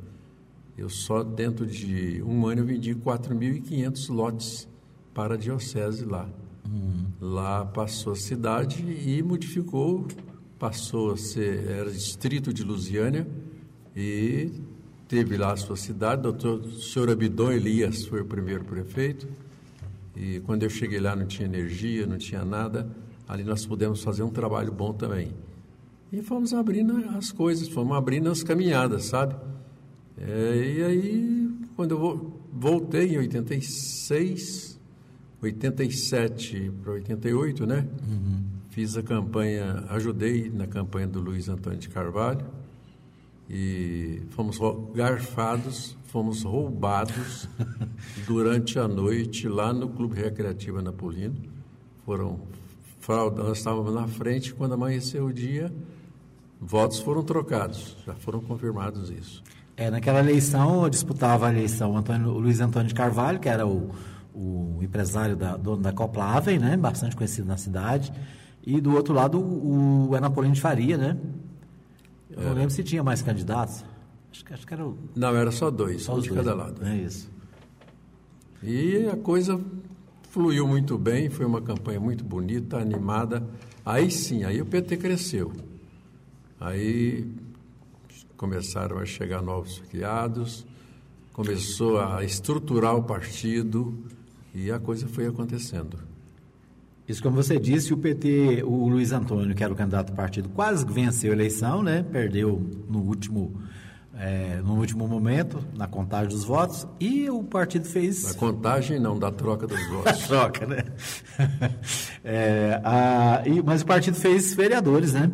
[0.77, 4.67] Eu só dentro de um ano eu vendi 4.500 lotes
[5.13, 6.29] para a diocese lá.
[6.65, 7.07] Uhum.
[7.19, 10.07] Lá passou a cidade e modificou,
[10.57, 13.27] passou a ser, era distrito de Lusiânia
[13.95, 14.51] e
[15.07, 16.21] teve lá a sua cidade.
[16.21, 19.27] Doutor senhor Abidon Elias foi o primeiro prefeito.
[20.15, 22.89] E quando eu cheguei lá não tinha energia, não tinha nada.
[23.27, 25.33] Ali nós pudemos fazer um trabalho bom também.
[26.11, 29.35] E fomos abrindo as coisas, fomos abrindo as caminhadas, sabe?
[30.17, 34.79] É, e aí, quando eu voltei em 86,
[35.41, 37.87] 87 para 88, né?
[38.07, 38.43] Uhum.
[38.69, 42.45] Fiz a campanha, ajudei na campanha do Luiz Antônio de Carvalho
[43.49, 44.57] e fomos
[44.93, 47.49] garfados, fomos roubados
[48.25, 51.35] durante a noite lá no Clube Recreativo Anapolino.
[52.05, 52.39] Foram
[53.01, 55.73] fraude, nós estávamos na frente quando amanheceu o dia,
[56.61, 59.43] votos foram trocados, já foram confirmados isso.
[59.81, 63.49] É, naquela eleição, eu disputava a eleição o, Antônio, o Luiz Antônio de Carvalho, que
[63.49, 63.89] era o,
[64.31, 66.77] o empresário da, dono da Copla Aven, né?
[66.77, 68.13] Bastante conhecido na cidade.
[68.63, 71.17] E do outro lado, o, o Anapolino de Faria, né?
[72.29, 73.83] Eu não lembro se tinha mais candidatos.
[74.31, 74.95] Acho que, acho que era o...
[75.15, 76.85] Não, era só dois, só um de dois, cada lado.
[76.85, 77.27] É isso.
[78.61, 79.59] E a coisa
[80.29, 83.43] fluiu muito bem, foi uma campanha muito bonita, animada.
[83.83, 85.51] Aí sim, aí o PT cresceu.
[86.59, 87.40] Aí
[88.41, 90.65] começaram a chegar novos filiados,
[91.31, 94.03] começou a estruturar o partido
[94.51, 95.99] e a coisa foi acontecendo.
[97.07, 100.49] Isso, como você disse, o PT, o Luiz Antônio, que era o candidato do partido,
[100.49, 102.03] quase venceu a eleição, né?
[102.11, 103.61] Perdeu no último,
[104.17, 108.23] é, no último momento, na contagem dos votos, e o partido fez.
[108.23, 110.19] Na contagem não, da troca dos votos.
[110.25, 110.83] troca, né?
[112.25, 115.29] é, a, e, mas o partido fez vereadores, né?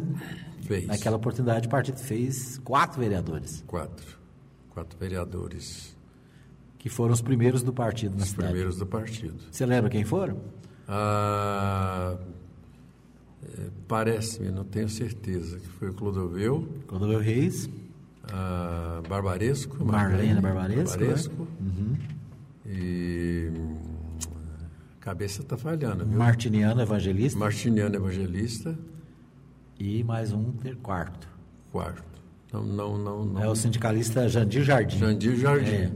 [0.68, 0.86] Fez.
[0.86, 3.64] Naquela oportunidade, o partido fez quatro vereadores.
[3.66, 4.18] Quatro.
[4.70, 5.96] Quatro vereadores.
[6.78, 8.46] Que foram os primeiros do partido na os cidade.
[8.46, 9.36] Os primeiros do partido.
[9.50, 10.38] Você lembra quem foram?
[10.88, 12.18] Ah,
[13.58, 16.68] é, Parece-me, não tenho certeza, que foi o Clodoveu.
[16.86, 17.70] Clodoveu Reis.
[18.32, 19.84] Ah, Barbaresco.
[19.84, 20.98] Marlene Barbaresco.
[20.98, 21.34] Barbaresco.
[21.44, 21.48] Né?
[21.62, 21.98] Uhum.
[22.66, 23.52] E.
[25.00, 26.18] Cabeça está falhando, viu?
[26.18, 27.40] Martiniano Evangelista.
[27.40, 28.78] Martiniano Evangelista.
[29.80, 31.28] E mais um quarto.
[31.72, 32.04] Quarto.
[32.52, 33.44] Não, não, não, não.
[33.44, 34.98] É o sindicalista Jandir Jardim.
[34.98, 35.72] Jandir Jardim.
[35.76, 35.92] É,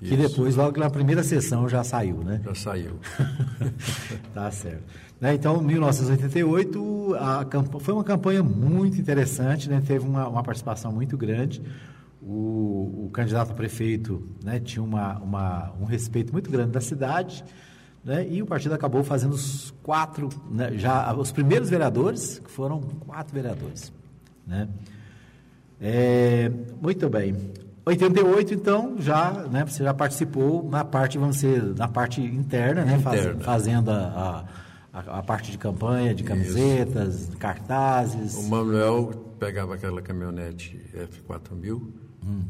[0.00, 2.40] que depois, logo na primeira sessão, já saiu, né?
[2.44, 2.98] Já saiu.
[4.34, 4.84] tá certo.
[5.20, 7.46] Né, então, 1988, a
[7.80, 9.82] foi uma campanha muito interessante, né?
[9.86, 11.62] teve uma, uma participação muito grande.
[12.20, 17.44] O, o, candidato a prefeito né, tinha uma, uma, um respeito muito grande da cidade.
[18.04, 18.26] Né?
[18.28, 20.72] E o partido acabou fazendo os quatro, né?
[20.76, 23.92] já os primeiros vereadores, que foram quatro vereadores.
[24.46, 24.68] Né?
[25.80, 26.50] É,
[26.80, 27.36] muito bem.
[27.86, 32.96] 88, então, já, né, você já participou na parte, vamos dizer, na parte interna, né,
[32.96, 33.34] interna.
[33.34, 34.46] Faz, fazendo a,
[34.92, 38.36] a, a parte de campanha, de camisetas, de cartazes.
[38.36, 41.82] O Manuel pegava aquela caminhonete F4000,
[42.26, 42.42] Hum.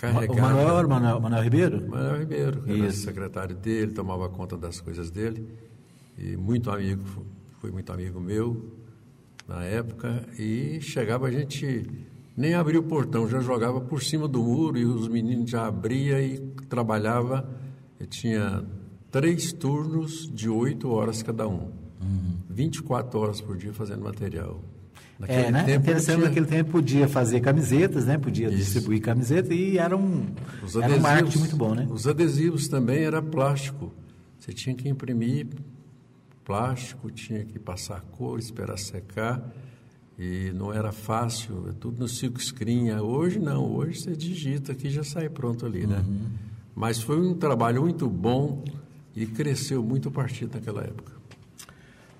[0.00, 0.32] Carregava.
[0.32, 1.88] O Manuel Manuel, Manuel Ribeiro?
[1.88, 3.02] Manuel Ribeiro, era Isso.
[3.02, 5.46] secretário dele, tomava conta das coisas dele.
[6.16, 7.04] E muito amigo,
[7.60, 8.72] foi muito amigo meu
[9.46, 10.26] na época.
[10.38, 11.86] E chegava a gente,
[12.36, 16.18] nem abria o portão, já jogava por cima do muro e os meninos já abriam
[16.18, 16.38] e
[16.68, 17.48] trabalhava.
[17.98, 18.64] Eu tinha
[19.10, 21.70] três turnos de oito horas cada um.
[22.48, 24.62] 24 horas por dia fazendo material.
[25.20, 25.38] Naquele.
[25.38, 25.64] É, né?
[25.64, 28.16] tempo Interessante, tinha- naquele tempo podia fazer camisetas, né?
[28.16, 30.26] Podia distribuir camisetas e era um,
[30.64, 31.86] Os era um adesivos, marketing muito bom, né?
[31.90, 33.92] Os adesivos também era plástico.
[34.38, 35.46] Você tinha que imprimir
[36.44, 39.42] plástico, tinha que passar cor, esperar secar.
[40.18, 42.90] E não era fácil, é tudo no silk screen.
[42.98, 46.02] Hoje não, hoje você digita aqui e já sai pronto ali, né?
[46.06, 46.26] Uhum.
[46.74, 48.64] Mas foi um trabalho muito bom
[49.14, 51.12] e cresceu muito o partido naquela época.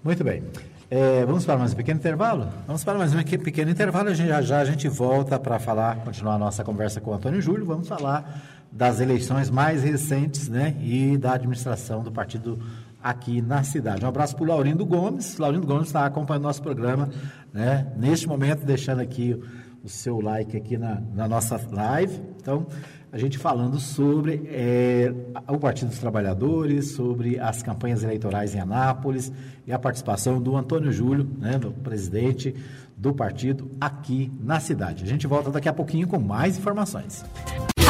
[0.03, 0.43] Muito bem.
[0.91, 2.49] É, vamos para mais um pequeno intervalo?
[2.67, 4.13] Vamos para mais um peque- pequeno intervalo.
[4.13, 7.65] Já já a gente volta para falar, continuar a nossa conversa com o Antônio Júlio.
[7.65, 12.59] Vamos falar das eleições mais recentes né, e da administração do partido
[13.01, 14.05] aqui na cidade.
[14.05, 15.39] Um abraço para o Laurindo Gomes.
[15.39, 17.09] Laurindo Gomes está acompanhando nosso programa
[17.53, 19.41] né, neste momento, deixando aqui
[19.85, 22.21] o seu like aqui na, na nossa live.
[22.41, 22.67] Então,
[23.13, 25.13] a gente falando sobre é,
[25.49, 29.33] o Partido dos Trabalhadores, sobre as campanhas eleitorais em Anápolis
[29.67, 32.55] e a participação do Antônio Júlio, né, do presidente
[32.97, 35.05] do partido aqui na cidade.
[35.05, 37.25] A gente volta daqui a pouquinho com mais informações.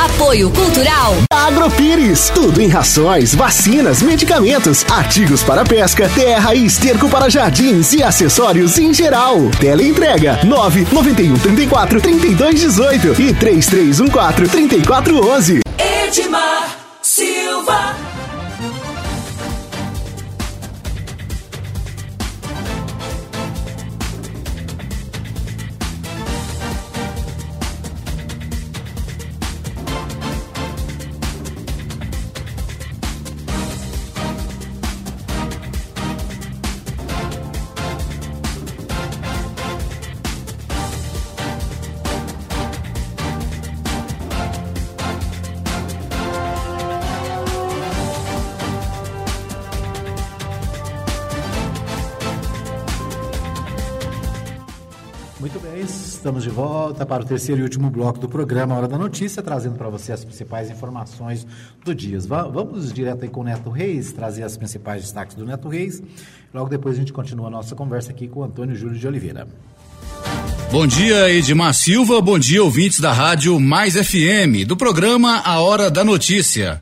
[0.00, 1.14] Apoio Cultural.
[1.30, 8.02] Agropires, tudo em rações, vacinas, medicamentos, artigos para pesca, terra e esterco para jardins e
[8.02, 9.36] acessórios em geral.
[9.60, 15.60] Teleentrega 991 34 32 18 e 3314 3411.
[15.78, 18.09] Edmar Silva.
[57.10, 60.24] Para o terceiro e último bloco do programa Hora da Notícia, trazendo para você as
[60.24, 61.44] principais informações
[61.84, 62.20] do dia.
[62.20, 66.00] Va- Vamos direto aí com o Neto Reis, trazer as principais destaques do Neto Reis.
[66.54, 69.48] Logo depois a gente continua a nossa conversa aqui com o Antônio Júlio de Oliveira.
[70.70, 72.20] Bom dia, Edmar Silva.
[72.20, 76.80] Bom dia, ouvintes da Rádio Mais FM, do programa A Hora da Notícia.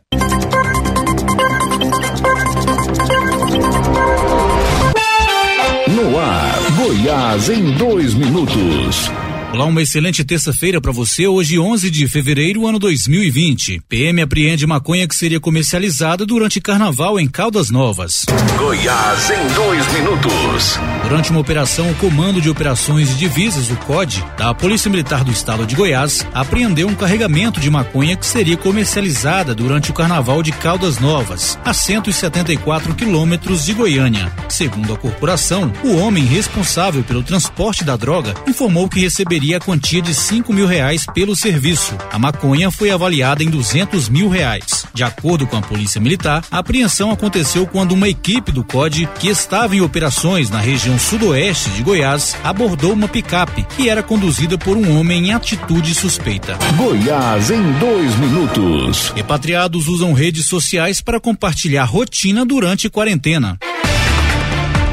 [5.89, 9.11] No ar, Goiás em dois minutos.
[9.51, 11.27] Olá, uma excelente terça-feira para você.
[11.27, 13.81] Hoje, 11 de fevereiro, ano 2020.
[13.89, 18.27] PM apreende maconha que seria comercializada durante carnaval em Caldas Novas.
[18.59, 20.79] Goiás em dois minutos.
[21.03, 25.31] Durante uma operação, o Comando de Operações de Divisas, o COD, da Polícia Militar do
[25.31, 30.53] Estado de Goiás, apreendeu um carregamento de maconha que seria comercializada durante o Carnaval de
[30.53, 34.31] Caldas Novas, a 174 quilômetros de Goiânia.
[34.51, 40.03] Segundo a corporação, o homem responsável pelo transporte da droga informou que receberia a quantia
[40.03, 41.97] de 5 mil reais pelo serviço.
[42.13, 44.85] A maconha foi avaliada em 200 mil reais.
[44.93, 49.29] De acordo com a Polícia Militar, a apreensão aconteceu quando uma equipe do COD, que
[49.29, 54.77] estava em operações na região sudoeste de Goiás, abordou uma picape que era conduzida por
[54.77, 56.59] um homem em atitude suspeita.
[56.77, 59.13] Goiás em dois minutos.
[59.15, 63.59] Repatriados usam redes sociais para compartilhar rotina durante quarentena.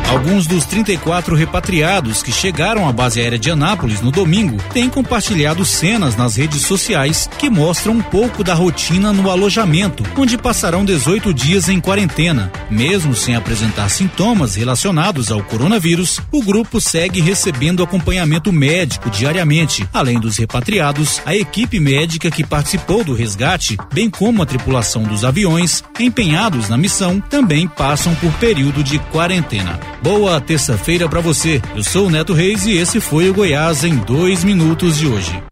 [0.10, 5.66] Alguns dos 34 repatriados que chegaram à base aérea de Anápolis no domingo têm compartilhado
[5.66, 11.34] cenas nas redes sociais que mostram um pouco da rotina no alojamento, onde passarão 18
[11.34, 12.51] dias em quarentena.
[12.70, 19.88] Mesmo sem apresentar sintomas relacionados ao coronavírus, o grupo segue recebendo acompanhamento médico diariamente.
[19.91, 25.26] Além dos repatriados, a equipe médica que participou do resgate, bem como a tripulação dos
[25.26, 29.80] aviões empenhados na missão, também passam por período de quarentena.
[30.02, 31.62] Boa terça-feira para você.
[31.76, 35.43] Eu sou o Neto Reis e esse foi o Goiás em dois minutos de hoje.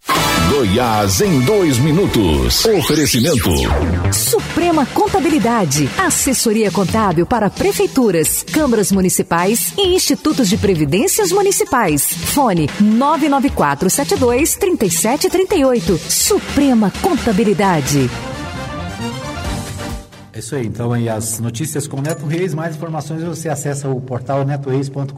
[0.49, 2.63] Goiás em dois minutos.
[2.65, 3.49] Oferecimento.
[4.13, 5.89] Suprema Contabilidade.
[5.97, 12.05] Assessoria contábil para prefeituras, câmaras municipais e institutos de previdências municipais.
[12.05, 15.97] Fone 99472 3738.
[16.09, 18.09] Suprema Contabilidade.
[20.35, 24.01] É isso aí, então aí as notícias com Neto Reis, mais informações você acessa o
[24.01, 25.11] portal netoreis.com.br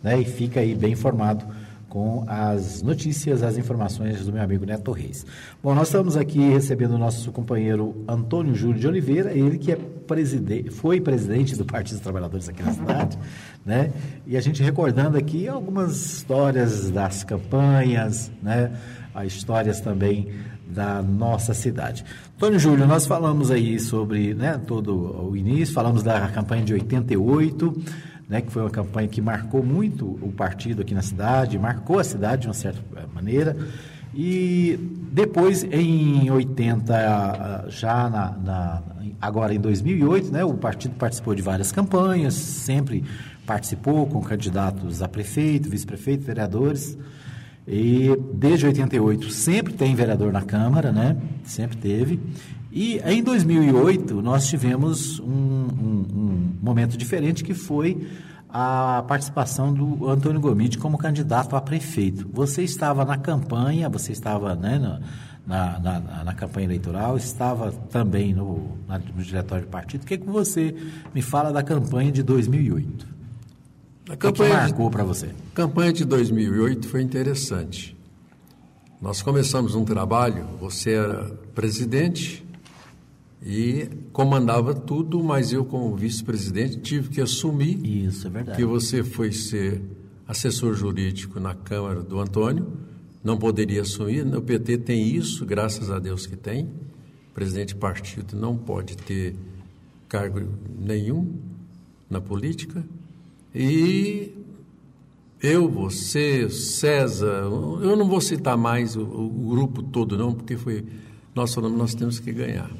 [0.00, 1.44] né, e fica aí bem informado
[1.88, 5.26] com as notícias, as informações do meu amigo Neto Reis.
[5.60, 9.76] Bom, nós estamos aqui recebendo o nosso companheiro Antônio Júlio de Oliveira, ele que é
[9.76, 13.18] presidente, foi presidente do Partido dos Trabalhadores aqui na cidade,
[13.66, 13.90] né?
[14.28, 18.70] E a gente recordando aqui algumas histórias das campanhas, né?
[19.12, 20.28] As histórias também
[20.68, 22.04] da nossa cidade.
[22.36, 27.82] Antônio Júlio, nós falamos aí sobre né, todo o início, falamos da campanha de 88,
[28.28, 32.04] né, que foi uma campanha que marcou muito o partido aqui na cidade, marcou a
[32.04, 32.80] cidade de uma certa
[33.14, 33.56] maneira.
[34.14, 34.78] E
[35.12, 38.82] depois, em 80, já na, na,
[39.20, 43.04] agora em 2008, né, o partido participou de várias campanhas, sempre
[43.46, 46.98] participou com candidatos a prefeito, vice-prefeito, vereadores.
[47.70, 51.16] E desde 88 sempre tem vereador na Câmara, né?
[51.44, 52.18] Sempre teve.
[52.72, 58.08] E em 2008 nós tivemos um, um, um momento diferente que foi
[58.48, 62.26] a participação do Antônio Gomide como candidato a prefeito.
[62.32, 65.00] Você estava na campanha, você estava né, na,
[65.46, 68.78] na, na, na campanha eleitoral, estava também no,
[69.14, 70.04] no diretório do partido.
[70.04, 70.74] O que, que você
[71.14, 73.17] me fala da campanha de 2008?
[74.08, 75.26] A campanha que marcou para você?
[75.26, 77.96] A campanha de 2008 foi interessante.
[79.00, 82.44] Nós começamos um trabalho, você era presidente
[83.42, 88.58] e comandava tudo, mas eu como vice-presidente tive que assumir Isso, é verdade.
[88.58, 89.80] que você foi ser
[90.26, 92.72] assessor jurídico na Câmara do Antônio,
[93.22, 96.64] não poderia assumir, o PT tem isso, graças a Deus que tem.
[97.30, 99.36] O presidente de partido não pode ter
[100.08, 100.40] cargo
[100.78, 101.34] nenhum
[102.10, 102.84] na política.
[103.54, 104.32] E
[105.42, 110.84] eu, você, César, eu não vou citar mais o, o grupo todo não, porque foi
[111.34, 112.70] nós falamos nós temos que ganhar.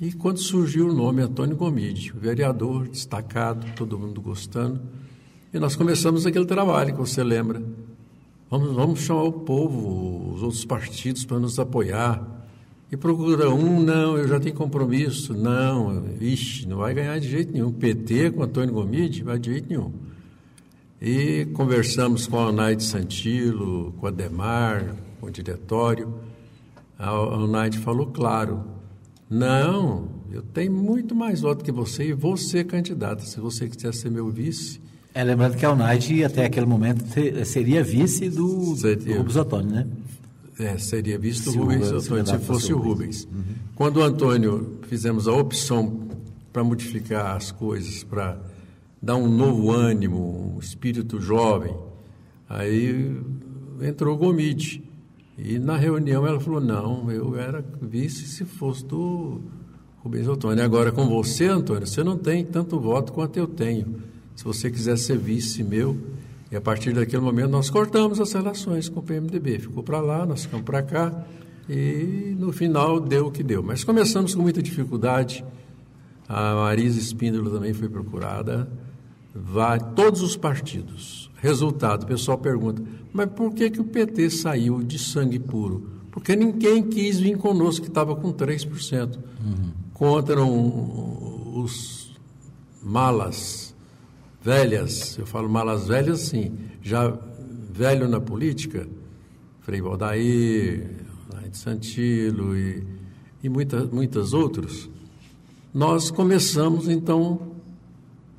[0.00, 4.80] E quando surgiu o nome Antônio Gomide, vereador destacado, todo mundo gostando,
[5.54, 7.62] e nós começamos aquele trabalho que você lembra.
[8.50, 12.35] Vamos, vamos chamar o povo, os outros partidos para nos apoiar.
[12.90, 15.34] E procura um, não, eu já tenho compromisso.
[15.34, 17.72] Não, ixi, não vai ganhar de jeito nenhum.
[17.72, 19.92] PT com Antônio Gomide, vai de jeito nenhum.
[21.02, 26.14] E conversamos com a Onaide Santilo, com a Demar, com o diretório.
[26.98, 28.64] A Onaide falou claro,
[29.28, 33.24] não, eu tenho muito mais voto que você e vou ser candidata.
[33.24, 34.80] Se você quiser ser meu vice...
[35.12, 37.04] É, lembrando que a Onaide, até aquele momento,
[37.44, 39.14] seria vice do, seria.
[39.14, 39.86] do Rubens Ottoni, né?
[40.58, 43.24] É, seria visto se o Rubens, Antônio, se fosse o Rubens.
[43.24, 43.42] Uhum.
[43.74, 46.08] Quando o Antônio fizemos a opção
[46.52, 48.38] para modificar as coisas, para
[49.02, 51.76] dar um novo ânimo, um espírito jovem,
[52.48, 53.14] aí
[53.82, 54.82] entrou o Gomide.
[55.36, 59.42] E na reunião ela falou, não, eu era vice se fosse do
[59.98, 60.64] Rubens Antônio.
[60.64, 63.96] Agora com você, Antônio, você não tem tanto voto quanto eu tenho.
[64.34, 65.98] Se você quiser ser vice meu,
[66.56, 69.58] e a partir daquele momento nós cortamos as relações com o PMDB.
[69.58, 71.26] Ficou para lá, nós ficamos para cá
[71.68, 73.62] e no final deu o que deu.
[73.62, 75.44] Mas começamos com muita dificuldade.
[76.26, 78.66] A Marisa Espíndola também foi procurada.
[79.34, 81.30] Vai, todos os partidos.
[81.42, 82.82] Resultado, o pessoal pergunta,
[83.12, 85.90] mas por que, que o PT saiu de sangue puro?
[86.10, 89.14] Porque ninguém quis vir conosco, que estava com 3%.
[89.44, 89.72] Uhum.
[89.92, 92.16] Contra um, os
[92.82, 93.65] malas
[94.46, 97.18] velhas, eu falo malas velhas, sim, já
[97.72, 98.86] velho na política,
[99.62, 100.88] Frei Valdair,
[101.50, 102.86] de Santilo e,
[103.42, 104.88] e muita, muitas outros,
[105.74, 107.56] nós começamos, então,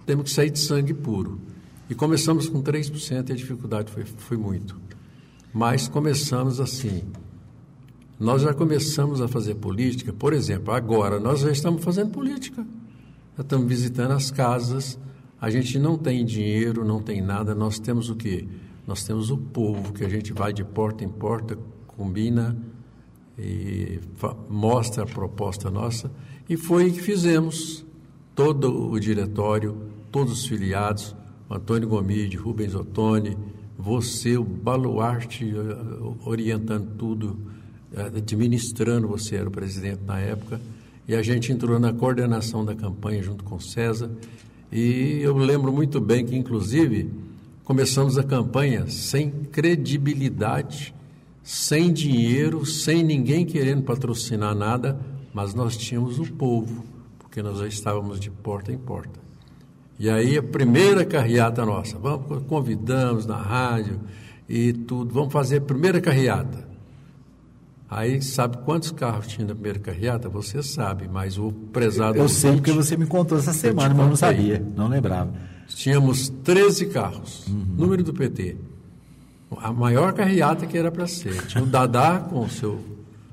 [0.06, 1.42] temos que sair de sangue puro.
[1.90, 4.80] E começamos com 3% e a dificuldade foi, foi muito.
[5.54, 7.04] Mas começamos assim.
[8.18, 12.66] Nós já começamos a fazer política, por exemplo, agora nós já estamos fazendo política.
[13.36, 14.98] Já estamos visitando as casas,
[15.40, 18.48] a gente não tem dinheiro, não tem nada, nós temos o quê?
[18.86, 22.58] Nós temos o povo, que a gente vai de porta em porta, combina
[23.38, 24.00] e
[24.50, 26.12] mostra a proposta nossa.
[26.50, 27.86] E foi o que fizemos.
[28.34, 29.78] Todo o diretório,
[30.12, 31.16] todos os filiados,
[31.50, 33.38] Antônio Gomide, Rubens Ottoni,
[33.78, 37.40] você, o baluarte, eh, orientando tudo,
[37.94, 40.60] eh, administrando, você era o presidente na época,
[41.08, 44.12] e a gente entrou na coordenação da campanha junto com César,
[44.72, 47.10] e eu lembro muito bem que, inclusive,
[47.64, 50.94] começamos a campanha sem credibilidade,
[51.44, 55.00] sem dinheiro, sem ninguém querendo patrocinar nada,
[55.34, 56.84] mas nós tínhamos o povo,
[57.20, 59.20] porque nós já estávamos de porta em porta.
[60.00, 64.00] E aí a primeira carreata nossa, vamos, convidamos na rádio
[64.48, 66.67] e tudo, vamos fazer a primeira carreata.
[67.90, 70.28] Aí, sabe quantos carros tinha na primeira carreata?
[70.28, 72.18] Você sabe, mas o prezado...
[72.18, 75.32] Eu sei porque você me contou essa semana, mas eu não sabia, não lembrava.
[75.70, 77.66] Tínhamos 13 carros, uhum.
[77.78, 78.58] número do PT.
[79.58, 81.46] A maior carreata que era para ser.
[81.48, 82.82] Tinha o Dadá com o seu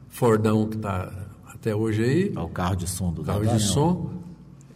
[0.09, 1.13] Fordão que está
[1.53, 2.33] até hoje aí.
[2.35, 3.57] É o carro de som do carro Dadá.
[3.57, 4.13] de som.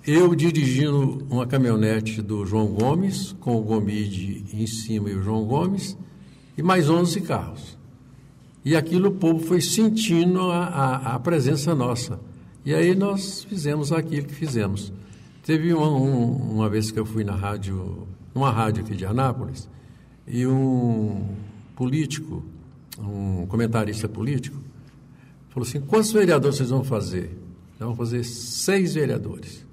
[0.04, 5.44] Eu dirigindo uma caminhonete do João Gomes, com o Gomide em cima e o João
[5.44, 5.96] Gomes,
[6.56, 7.77] e mais 11 carros.
[8.64, 12.18] E aquilo o povo foi sentindo a, a, a presença nossa.
[12.64, 14.92] E aí nós fizemos aquilo que fizemos.
[15.44, 19.68] Teve uma, um, uma vez que eu fui na rádio, numa rádio aqui de Anápolis,
[20.26, 21.26] e um
[21.74, 22.44] político,
[22.98, 24.58] um comentarista político,
[25.48, 27.30] falou assim: quantos vereadores vocês vão fazer?
[27.80, 29.64] Nós vamos fazer seis vereadores.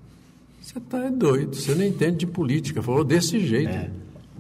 [0.61, 2.81] Você está doido, você não entende de política.
[2.81, 3.69] Falou desse jeito.
[3.69, 3.91] É.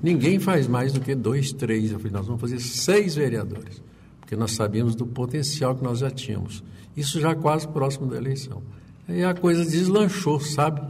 [0.01, 1.91] Ninguém faz mais do que dois, três.
[1.91, 3.81] Eu falei: nós vamos fazer seis vereadores,
[4.25, 6.63] porque nós sabíamos do potencial que nós já tínhamos.
[6.97, 8.63] Isso já quase próximo da eleição.
[9.07, 10.81] Aí a coisa deslanchou, sabe?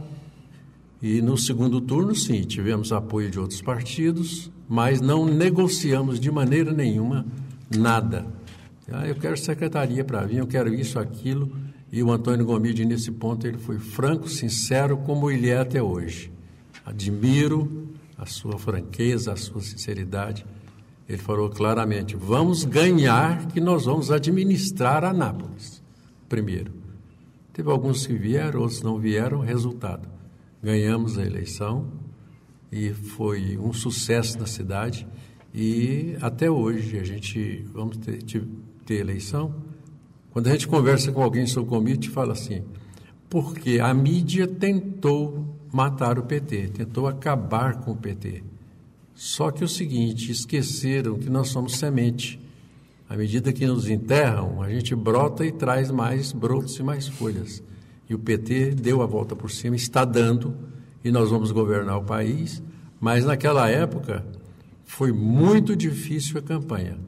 [1.02, 6.72] E no segundo turno, sim, tivemos apoio de outros partidos, mas não negociamos de maneira
[6.72, 7.26] nenhuma
[7.76, 8.26] nada.
[8.90, 11.52] Ah, eu quero secretaria para vir, eu quero isso, aquilo.
[11.92, 16.32] E o Antônio Gomide, nesse ponto, ele foi franco, sincero, como ele é até hoje.
[16.86, 20.46] Admiro a sua franqueza, a sua sinceridade.
[21.08, 25.82] Ele falou claramente: vamos ganhar, que nós vamos administrar Anápolis.
[26.28, 26.72] Primeiro.
[27.52, 30.16] Teve alguns que vieram, outros não vieram, resultado
[30.66, 31.86] ganhamos a eleição
[32.72, 35.06] e foi um sucesso na cidade.
[35.54, 38.18] E até hoje a gente vamos ter,
[38.84, 39.54] ter eleição.
[40.32, 42.64] Quando a gente conversa com alguém sobre o convite, fala assim:
[43.30, 48.42] porque a mídia tentou matar o PT, tentou acabar com o PT.
[49.16, 52.38] Só que o seguinte, esqueceram que nós somos semente.
[53.08, 57.62] À medida que nos enterram, a gente brota e traz mais brotos e mais folhas.
[58.10, 60.54] E o PT deu a volta por cima, está dando,
[61.02, 62.62] e nós vamos governar o país.
[63.00, 64.22] Mas naquela época
[64.84, 66.98] foi muito difícil a campanha.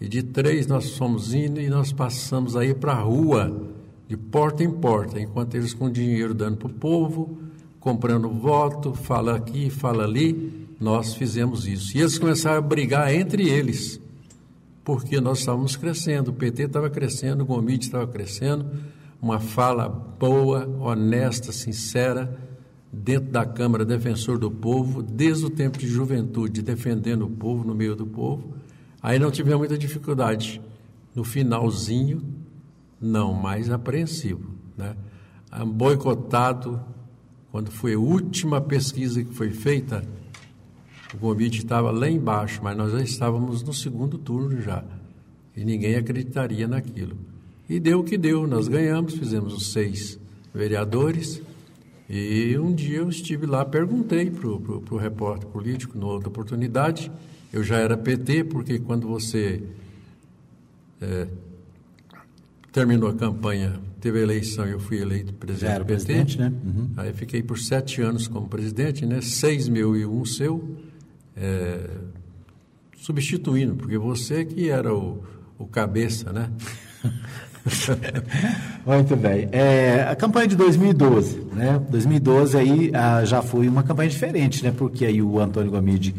[0.00, 3.68] E de três nós fomos indo e nós passamos aí para a rua,
[4.08, 7.38] de porta em porta, enquanto eles com dinheiro dando para o povo,
[7.78, 11.96] comprando voto, fala aqui, fala ali, nós fizemos isso.
[11.96, 13.98] E eles começaram a brigar entre eles,
[14.84, 18.70] porque nós estávamos crescendo, o PT estava crescendo, o Gomide estava crescendo,
[19.20, 22.38] uma fala boa, honesta, sincera,
[22.92, 27.74] dentro da Câmara Defensor do Povo, desde o tempo de juventude, defendendo o povo, no
[27.74, 28.54] meio do povo.
[29.02, 30.60] Aí não tivemos muita dificuldade.
[31.14, 32.22] No finalzinho,
[33.00, 34.50] não, mais apreensivo.
[34.76, 34.94] Né?
[35.66, 36.78] Boicotado,
[37.50, 40.04] quando foi a última pesquisa que foi feita,
[41.14, 44.84] o convite estava lá embaixo, mas nós já estávamos no segundo turno já.
[45.56, 47.16] E ninguém acreditaria naquilo.
[47.68, 50.18] E deu o que deu, nós ganhamos, fizemos os seis
[50.52, 51.40] vereadores.
[52.08, 57.10] E um dia eu estive lá, perguntei para o repórter político, numa outra oportunidade,
[57.52, 59.62] eu já era PT, porque quando você
[61.00, 61.28] é,
[62.72, 66.04] terminou a campanha, teve a eleição, eu fui eleito presidente já era do PT.
[66.04, 66.52] Presidente, né?
[66.64, 66.90] Uhum.
[66.96, 69.20] Aí fiquei por sete anos como presidente, né?
[69.20, 70.76] Seis mil e um seu,
[71.36, 71.90] é,
[72.96, 75.24] substituindo, porque você que era o,
[75.58, 76.50] o cabeça, né?
[78.86, 79.48] Muito bem.
[79.52, 81.80] É, a campanha de 2012, né?
[81.88, 84.72] 2012 aí ah, já foi uma campanha diferente, né?
[84.76, 86.14] Porque aí o Antônio Gomide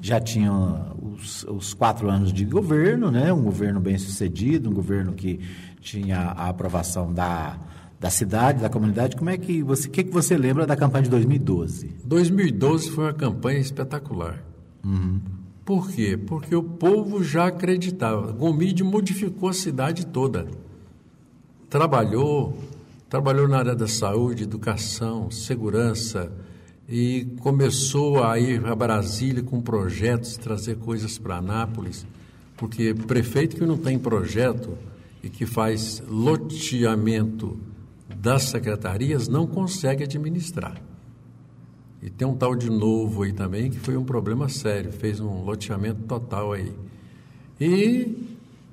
[0.00, 3.32] já tinha os, os, quatro anos de governo, né?
[3.32, 5.40] Um governo bem sucedido, um governo que
[5.80, 7.56] tinha a aprovação da,
[7.98, 9.16] da cidade, da comunidade.
[9.16, 11.90] Como é que você, que, que você lembra da campanha de 2012?
[12.04, 14.51] 2012 foi uma campanha espetacular.
[14.84, 15.20] Uhum.
[15.64, 16.16] Por quê?
[16.16, 18.32] Porque o povo já acreditava.
[18.32, 20.48] Gomide modificou a cidade toda
[21.72, 22.54] trabalhou,
[23.08, 26.30] trabalhou na área da saúde, educação, segurança
[26.86, 32.06] e começou a ir a Brasília com projetos, trazer coisas para Anápolis,
[32.58, 34.76] porque prefeito que não tem projeto
[35.22, 37.58] e que faz loteamento
[38.14, 40.78] das secretarias não consegue administrar.
[42.02, 45.44] E tem um tal de novo aí também que foi um problema sério, fez um
[45.44, 46.72] loteamento total aí.
[47.60, 48.12] E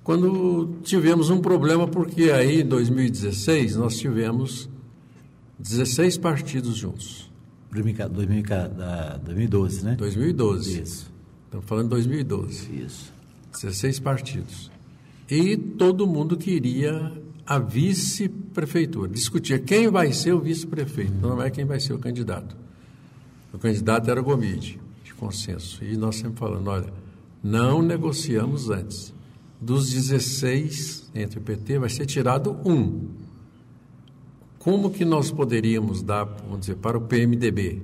[0.03, 4.67] quando tivemos um problema, porque aí em 2016 nós tivemos
[5.59, 7.29] 16 partidos juntos.
[7.71, 9.95] 2012, né?
[9.95, 10.81] 2012.
[10.81, 11.11] Isso.
[11.45, 12.83] Estamos falando de 2012.
[12.83, 13.13] Isso.
[13.51, 14.71] 16 partidos.
[15.29, 17.11] E todo mundo queria
[17.45, 19.11] a vice-prefeitura.
[19.11, 22.57] Discutia quem vai ser o vice-prefeito, não é quem vai ser o candidato.
[23.53, 25.83] O candidato era Gomide, de consenso.
[25.83, 26.93] E nós sempre falando, olha,
[27.43, 29.13] não negociamos antes
[29.59, 33.09] dos 16 entre o PT vai ser tirado um.
[34.57, 37.81] Como que nós poderíamos dar, vamos dizer, para o PMDB?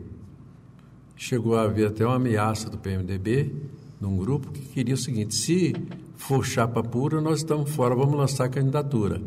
[1.15, 3.53] Chegou a haver até uma ameaça do PMDB
[3.99, 5.73] num grupo que queria o seguinte: se
[6.15, 9.21] for chapa pura, nós estamos fora, vamos lançar candidatura.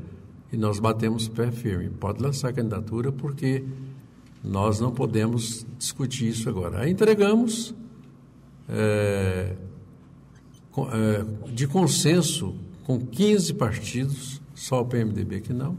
[0.52, 1.90] E nós batemos pé firme.
[1.90, 3.64] Pode lançar candidatura porque
[4.42, 6.80] nós não podemos discutir isso agora.
[6.80, 7.74] Aí entregamos
[8.68, 9.54] é,
[10.76, 15.76] é, de consenso com 15 partidos, só o PMDB que não,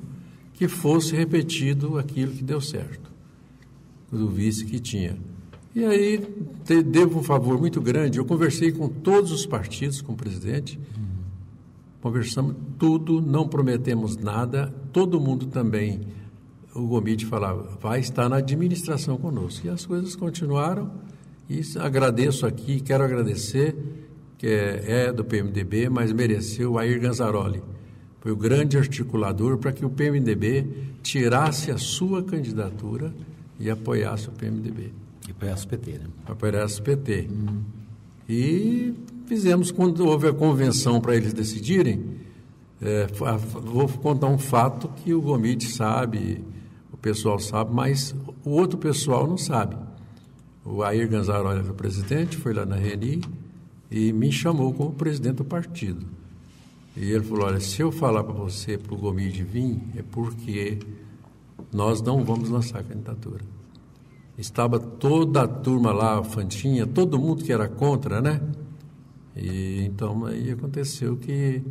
[0.54, 3.10] que fosse repetido aquilo que deu certo,
[4.12, 5.18] do vice que tinha.
[5.74, 6.18] E aí
[6.66, 8.18] te, devo um favor muito grande.
[8.18, 10.80] Eu conversei com todos os partidos, com o presidente,
[12.02, 14.74] conversamos tudo, não prometemos nada.
[14.92, 16.02] Todo mundo também,
[16.74, 19.66] o Gomide falava, vai estar na administração conosco.
[19.66, 20.92] E as coisas continuaram.
[21.50, 23.76] E agradeço aqui, quero agradecer,
[24.38, 27.64] que é, é do PMDB, mas mereceu o Air Ganzaroli.
[28.22, 30.68] Foi o grande articulador para que o PMDB
[31.02, 33.14] tirasse a sua candidatura
[33.60, 34.92] e apoiasse o PMDB.
[35.28, 36.06] E apoiasse o PT, né?
[36.28, 37.30] Apoiasse o PT.
[37.32, 37.62] Hum.
[38.28, 38.94] E
[39.26, 42.20] fizemos, quando houve a convenção para eles decidirem,
[42.82, 43.08] é,
[43.64, 46.44] vou contar um fato que o Gomide sabe,
[47.00, 49.76] pessoal sabe, mas o outro pessoal não sabe.
[50.66, 53.22] O Air Ganzaroli era o presidente, foi lá na Reni
[53.90, 56.06] e me chamou como presidente do partido.
[56.96, 60.80] E ele falou: Olha, se eu falar para você, para o Gomide vir, é porque
[61.72, 63.44] nós não vamos lançar a candidatura.
[64.38, 68.42] Estava toda a turma lá, a Fantinha, todo mundo que era contra, né?
[69.36, 71.64] E então aí aconteceu que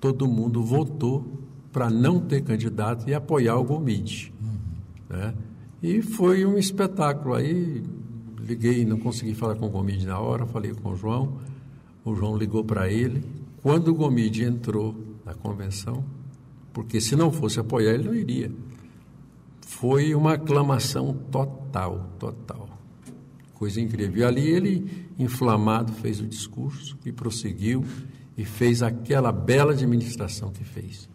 [0.00, 1.24] todo mundo votou
[1.72, 4.33] para não ter candidato e apoiar o Gomide.
[5.08, 5.34] Né?
[5.82, 7.34] E foi um espetáculo.
[7.34, 7.82] Aí
[8.38, 11.38] liguei, não consegui falar com o Gomide na hora, falei com o João.
[12.04, 13.24] O João ligou para ele.
[13.62, 14.94] Quando o Gomide entrou
[15.24, 16.04] na convenção,
[16.72, 18.52] porque se não fosse apoiar, ele não iria.
[19.62, 22.68] Foi uma aclamação total, total.
[23.54, 24.18] Coisa incrível.
[24.18, 27.84] E ali ele, inflamado, fez o discurso e prosseguiu
[28.36, 31.08] e fez aquela bela administração que fez.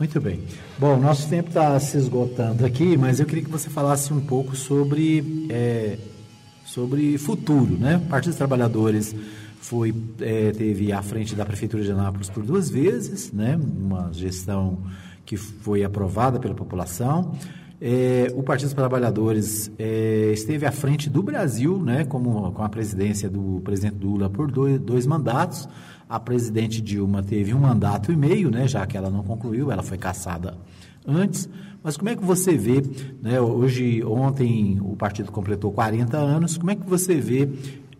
[0.00, 0.40] Muito bem.
[0.78, 4.56] Bom, nosso tempo está se esgotando aqui, mas eu queria que você falasse um pouco
[4.56, 5.98] sobre, é,
[6.64, 8.00] sobre futuro, né?
[8.08, 9.14] Partido dos Trabalhadores
[9.60, 13.60] foi é, teve à frente da prefeitura de Anápolis por duas vezes, né?
[13.62, 14.78] Uma gestão
[15.26, 17.34] que foi aprovada pela população.
[17.78, 22.68] É, o Partido dos Trabalhadores é, esteve à frente do Brasil, né, como, com a
[22.68, 25.66] presidência do presidente Lula por dois, dois, mandatos.
[26.10, 29.82] A presidente Dilma teve um mandato e meio, né, já que ela não concluiu, ela
[29.82, 30.58] foi caçada
[31.06, 31.48] antes.
[31.82, 32.82] Mas como é que você vê,
[33.22, 37.48] né, hoje, ontem o partido completou 40 anos, como é que você vê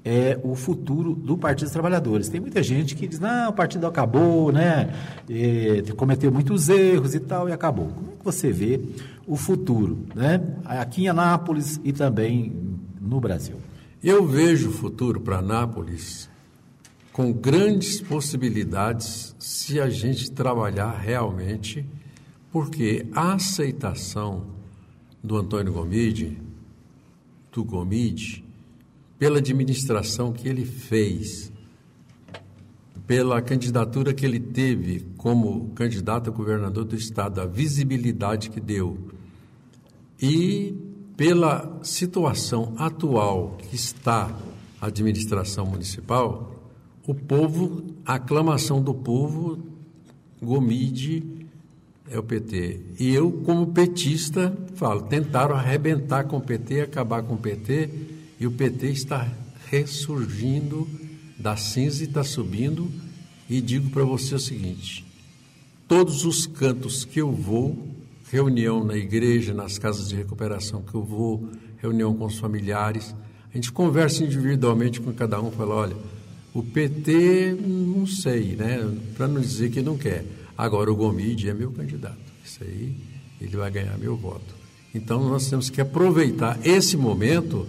[0.02, 2.30] é o futuro do Partido dos Trabalhadores.
[2.30, 4.88] Tem muita gente que diz, não, o partido acabou, né?
[5.94, 7.88] Cometeu muitos erros e tal, e acabou.
[7.88, 8.80] Como é que você vê
[9.26, 10.40] o futuro, né?
[10.64, 12.50] Aqui em Anápolis e também
[12.98, 13.56] no Brasil.
[14.02, 16.29] Eu vejo o futuro para Anápolis
[17.20, 21.84] com grandes possibilidades se a gente trabalhar realmente,
[22.50, 24.46] porque a aceitação
[25.22, 26.38] do Antônio Gomide,
[27.52, 28.42] do Gomide,
[29.18, 31.52] pela administração que ele fez,
[33.06, 39.10] pela candidatura que ele teve como candidato a governador do estado, a visibilidade que deu
[40.18, 40.74] e
[41.18, 44.34] pela situação atual que está
[44.80, 46.59] a administração municipal,
[47.06, 49.58] o povo, a aclamação do povo,
[50.42, 51.22] Gomide
[52.10, 52.80] é o PT.
[52.98, 57.90] E eu, como petista, falo, tentaram arrebentar com o PT, acabar com o PT,
[58.38, 59.30] e o PT está
[59.66, 60.88] ressurgindo
[61.38, 62.90] da cinza e está subindo.
[63.48, 65.04] E digo para você o seguinte:
[65.86, 67.76] todos os cantos que eu vou,
[68.30, 71.48] reunião na igreja, nas casas de recuperação que eu vou,
[71.78, 73.14] reunião com os familiares,
[73.52, 75.96] a gente conversa individualmente com cada um, fala, olha,
[76.52, 78.78] o PT não sei, né?
[79.16, 80.24] Para não dizer que não quer.
[80.56, 82.18] Agora o Gomide é meu candidato.
[82.44, 82.94] Isso aí,
[83.40, 84.54] ele vai ganhar meu voto.
[84.94, 87.66] Então nós temos que aproveitar esse momento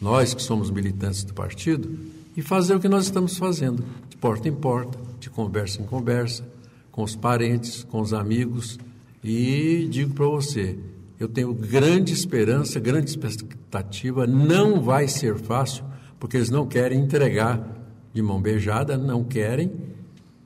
[0.00, 1.88] nós que somos militantes do partido,
[2.36, 6.46] e fazer o que nós estamos fazendo, de porta em porta, de conversa em conversa,
[6.90, 8.78] com os parentes, com os amigos.
[9.22, 10.78] E digo para você,
[11.18, 15.84] eu tenho grande esperança, grande expectativa, não vai ser fácil,
[16.18, 17.73] porque eles não querem entregar
[18.14, 19.70] de mão beijada, não querem,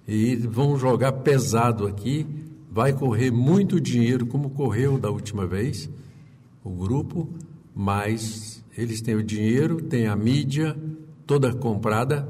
[0.07, 2.27] e vão jogar pesado aqui,
[2.71, 5.89] vai correr muito dinheiro, como correu da última vez,
[6.65, 7.29] o grupo,
[7.75, 10.77] mas eles têm o dinheiro, têm a mídia
[11.27, 12.27] toda comprada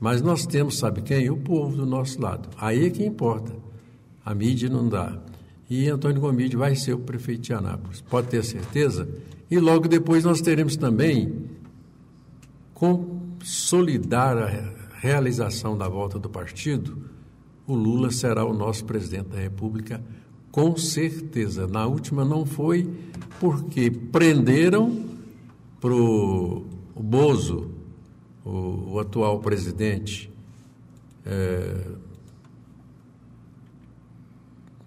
[0.00, 1.28] Mas nós temos, sabe quem?
[1.28, 2.48] O povo do nosso lado.
[2.56, 3.54] Aí é que importa.
[4.24, 5.18] A mídia não dá.
[5.68, 9.06] E Antônio Gomide vai ser o prefeito de Anápolis, pode ter certeza.
[9.50, 11.44] E logo depois nós teremos também
[13.40, 16.98] consolidar a realização da volta do partido.
[17.66, 20.02] O Lula será o nosso presidente da República,
[20.50, 21.66] com certeza.
[21.66, 22.88] Na última não foi
[23.38, 25.04] porque prenderam
[25.80, 27.70] para o Bozo,
[28.44, 30.30] o, o, atual presidente,
[31.24, 31.86] é,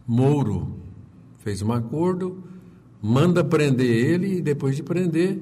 [0.05, 0.75] Mouro
[1.39, 2.43] fez um acordo,
[3.01, 5.39] manda prender ele e depois de prender,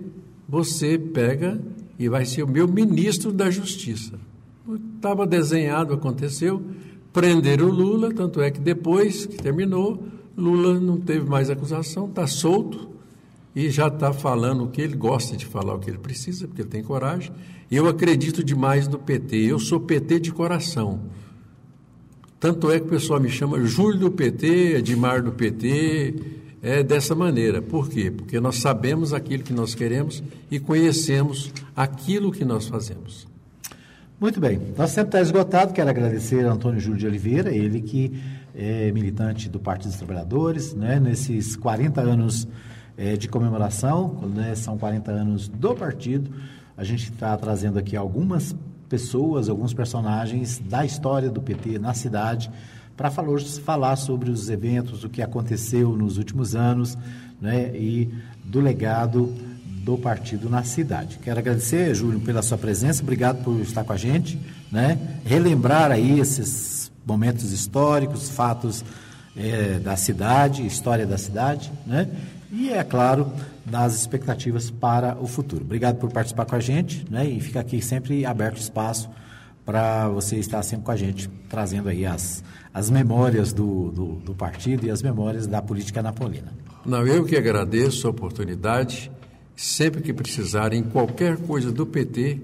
[0.48, 1.60] você pega
[2.02, 4.20] e vai ser o meu ministro da Justiça.
[4.96, 6.60] Estava desenhado, aconteceu,
[7.14, 10.04] prenderam o Lula, tanto é que depois que terminou,
[10.36, 12.90] Lula não teve mais acusação, está solto
[13.56, 16.64] e já está falando o que ele gosta de falar, o que ele precisa, porque
[16.64, 17.32] ele tem coragem.
[17.70, 21.02] Eu acredito demais no PT, eu sou PT de coração.
[22.40, 26.16] Tanto é que o pessoal me chama Júlio do PT, Edmar do PT,
[26.62, 27.62] é dessa maneira.
[27.62, 28.12] Por quê?
[28.12, 33.28] Porque nós sabemos aquilo que nós queremos e conhecemos aquilo que nós fazemos.
[34.20, 34.62] Muito bem.
[34.78, 35.74] Nosso tempo está esgotado.
[35.74, 38.22] Quero agradecer a Antônio Júlio de Oliveira, ele que
[38.54, 42.48] é militante do Partido dos Trabalhadores, né, nesses 40 anos
[42.98, 46.30] é, de comemoração, né, são 40 anos do partido.
[46.78, 48.56] A gente está trazendo aqui algumas
[48.88, 52.52] pessoas, alguns personagens da história do PT na cidade,
[52.96, 56.98] para falar sobre os eventos, o que aconteceu nos últimos anos
[57.42, 58.10] né, e
[58.44, 59.34] do legado
[59.84, 61.18] do partido na cidade.
[61.24, 64.40] Quero agradecer, Júlio, pela sua presença, obrigado por estar com a gente,
[64.72, 64.98] né?
[65.26, 68.86] relembrar aí esses momentos históricos, fatos
[69.36, 72.08] é, da cidade, história da cidade, né?
[72.52, 73.32] e, é claro,
[73.66, 75.64] das expectativas para o futuro.
[75.64, 77.26] Obrigado por participar com a gente né?
[77.26, 79.10] e fica aqui sempre aberto espaço
[79.66, 82.44] para você estar sempre com a gente, trazendo aí as,
[82.74, 86.54] as memórias do, do, do partido e as memórias da política napolina.
[86.86, 89.12] Não, eu que agradeço a oportunidade.
[89.56, 92.42] Sempre que precisarem, qualquer coisa do PT,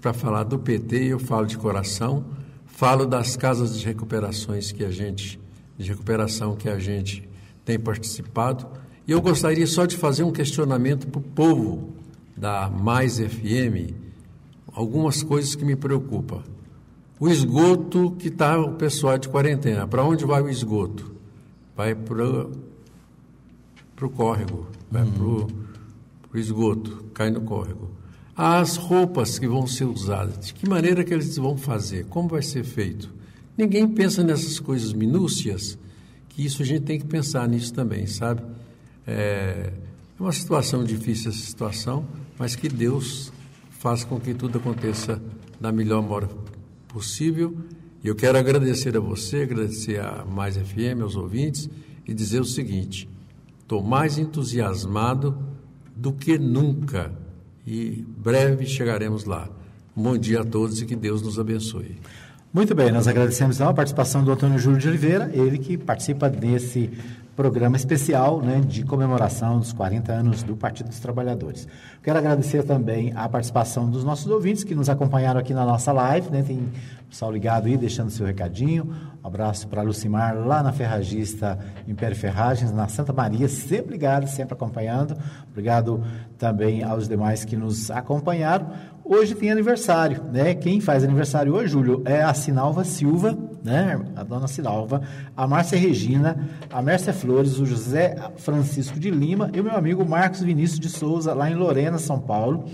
[0.00, 2.24] para falar do PT, eu falo de coração,
[2.66, 5.38] falo das casas de recuperações que a gente,
[5.76, 7.28] de recuperação que a gente
[7.64, 8.66] tem participado.
[9.06, 11.92] E eu gostaria só de fazer um questionamento para o povo
[12.36, 13.94] da Mais FM,
[14.72, 16.42] algumas coisas que me preocupam.
[17.20, 21.12] O esgoto que está o pessoal de quarentena, para onde vai o esgoto?
[21.76, 22.46] Vai para
[24.00, 25.46] o córrego, vai uhum.
[26.28, 27.90] para o esgoto, cai no córrego.
[28.34, 32.06] As roupas que vão ser usadas, de que maneira que eles vão fazer?
[32.06, 33.12] Como vai ser feito?
[33.56, 35.78] Ninguém pensa nessas coisas minúcias
[36.30, 38.42] que isso a gente tem que pensar nisso também, sabe?
[39.06, 39.70] É,
[40.18, 42.06] é uma situação difícil essa situação,
[42.38, 43.30] mas que Deus
[43.82, 45.20] faça com que tudo aconteça
[45.60, 46.28] da melhor maneira
[46.86, 47.56] possível.
[48.02, 51.68] E eu quero agradecer a você, agradecer a Mais FM, aos ouvintes,
[52.06, 53.08] e dizer o seguinte:
[53.60, 55.36] estou mais entusiasmado
[55.96, 57.12] do que nunca
[57.66, 59.50] e breve chegaremos lá.
[59.96, 61.96] Bom dia a todos e que Deus nos abençoe.
[62.54, 66.30] Muito bem, nós agradecemos então a participação do Antônio Júlio de Oliveira, ele que participa
[66.30, 66.88] desse
[67.34, 71.66] programa especial né, de comemoração dos 40 anos do Partido dos Trabalhadores.
[72.02, 76.30] Quero agradecer também a participação dos nossos ouvintes que nos acompanharam aqui na nossa live,
[76.30, 76.68] né, tem
[77.12, 78.90] pessoal ligado aí, deixando seu recadinho.
[79.22, 84.54] Um abraço para Lucimar, lá na Ferragista Império Ferragens, na Santa Maria, sempre ligado, sempre
[84.54, 85.14] acompanhando.
[85.50, 86.02] Obrigado
[86.38, 88.70] também aos demais que nos acompanharam.
[89.04, 90.54] Hoje tem aniversário, né?
[90.54, 94.00] Quem faz aniversário hoje, Júlio, é a Sinalva Silva, né?
[94.14, 95.02] A dona Sinalva,
[95.36, 100.04] a Márcia Regina, a Mércia Flores, o José Francisco de Lima e o meu amigo
[100.04, 102.64] Marcos Vinícius de Souza, lá em Lorena, São Paulo,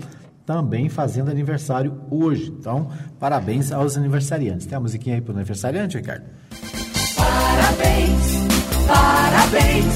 [0.45, 2.53] também fazendo aniversário hoje.
[2.57, 4.67] Então, parabéns aos aniversariantes.
[4.67, 6.25] Tem a musiquinha aí para o aniversariante, Ricardo?
[7.15, 8.33] Parabéns,
[8.87, 9.95] parabéns,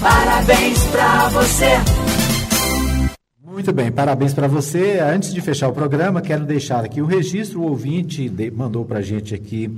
[0.00, 2.17] parabéns para você.
[3.58, 5.00] Muito bem, parabéns para você.
[5.00, 7.60] Antes de fechar o programa, quero deixar aqui o registro.
[7.60, 9.68] O ouvinte mandou para a gente aqui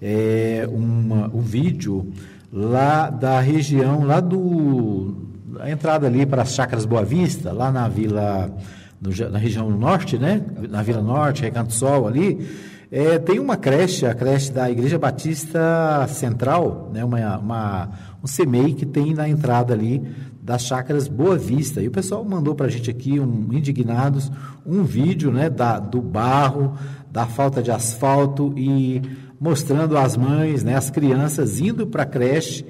[0.00, 2.12] é, uma, um vídeo
[2.52, 5.16] lá da região, lá do.
[5.58, 8.56] A entrada ali para as Chácaras Boa Vista, lá na Vila.
[9.02, 10.40] No, na região norte, né?
[10.70, 12.38] Na Vila Norte, Recanto Sol ali.
[12.88, 17.04] É, tem uma creche, a creche da Igreja Batista Central, né?
[17.04, 17.90] uma, uma,
[18.22, 20.00] um CMEI que tem na entrada ali
[20.44, 21.80] das chácaras Boa Vista.
[21.80, 24.30] E o pessoal mandou para a gente aqui, um, indignados,
[24.66, 26.76] um vídeo né, da, do barro,
[27.10, 29.00] da falta de asfalto e
[29.40, 32.66] mostrando as mães, né, as crianças indo para a creche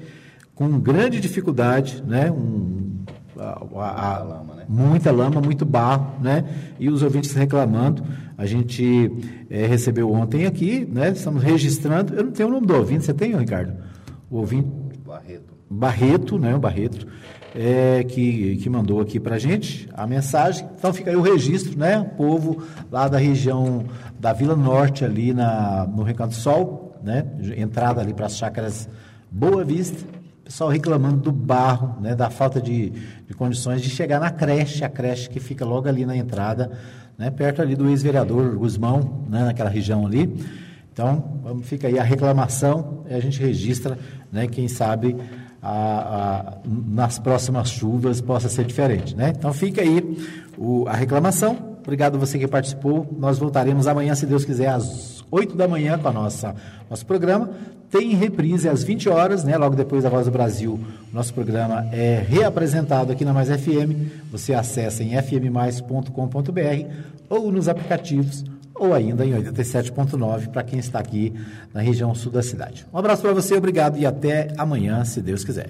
[0.53, 3.03] com grande dificuldade, né, um,
[3.37, 6.45] a, a, a, muita lama, muito barro, né?
[6.79, 8.01] E os ouvintes reclamando.
[8.37, 9.11] A gente
[9.49, 11.09] é, recebeu ontem aqui, né?
[11.09, 12.13] Estamos registrando.
[12.13, 13.73] Eu não tenho o nome do ouvinte, você tem, Ricardo?
[14.29, 14.69] O ouvinte.
[15.05, 15.53] Barreto.
[15.69, 16.55] Barreto, né?
[16.55, 17.05] O Barreto.
[17.57, 20.67] É, que, que mandou aqui para a gente a mensagem.
[20.77, 21.99] Então fica aí o registro, né?
[21.99, 23.85] O povo lá da região
[24.19, 27.25] da Vila Norte, ali na, no Recanto Sol, né?
[27.55, 28.89] Entrada ali para as chácaras
[29.31, 30.05] Boa Vista
[30.45, 32.91] pessoal reclamando do barro, né, da falta de,
[33.27, 36.71] de, condições de chegar na creche, a creche que fica logo ali na entrada,
[37.17, 40.31] né, perto ali do ex-vereador Guzmão, né, naquela região ali.
[40.93, 43.97] Então, fica aí a reclamação a gente registra,
[44.31, 45.17] né, quem sabe
[45.65, 46.53] a, a,
[46.87, 49.15] nas próximas chuvas possa ser diferente.
[49.15, 49.33] Né?
[49.35, 50.17] Então, fica aí
[50.55, 51.75] o, a reclamação.
[51.83, 53.07] Obrigado você que participou.
[53.17, 56.55] Nós voltaremos amanhã, se Deus quiser, às 8 da manhã com a nossa
[56.87, 57.49] nosso programa.
[57.89, 59.57] Tem reprise às 20 horas, né?
[59.57, 60.79] Logo depois da Voz do Brasil,
[61.11, 64.29] nosso programa é reapresentado aqui na Mais FM.
[64.31, 66.09] Você acessa em fmmais.com.br
[67.29, 68.43] ou nos aplicativos
[68.75, 71.33] ou ainda em 87.9 para quem está aqui
[71.73, 72.85] na região sul da cidade.
[72.93, 75.69] Um abraço para você, obrigado e até amanhã, se Deus quiser.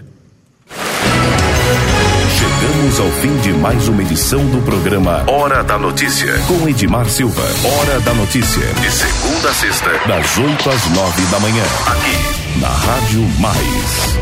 [2.38, 7.44] Chegamos ao fim de mais uma edição do programa Hora da Notícia, com Edmar Silva.
[7.64, 12.70] Hora da Notícia, de segunda a sexta, das 8 às 9 da manhã, aqui na
[12.70, 14.16] Rádio Mais.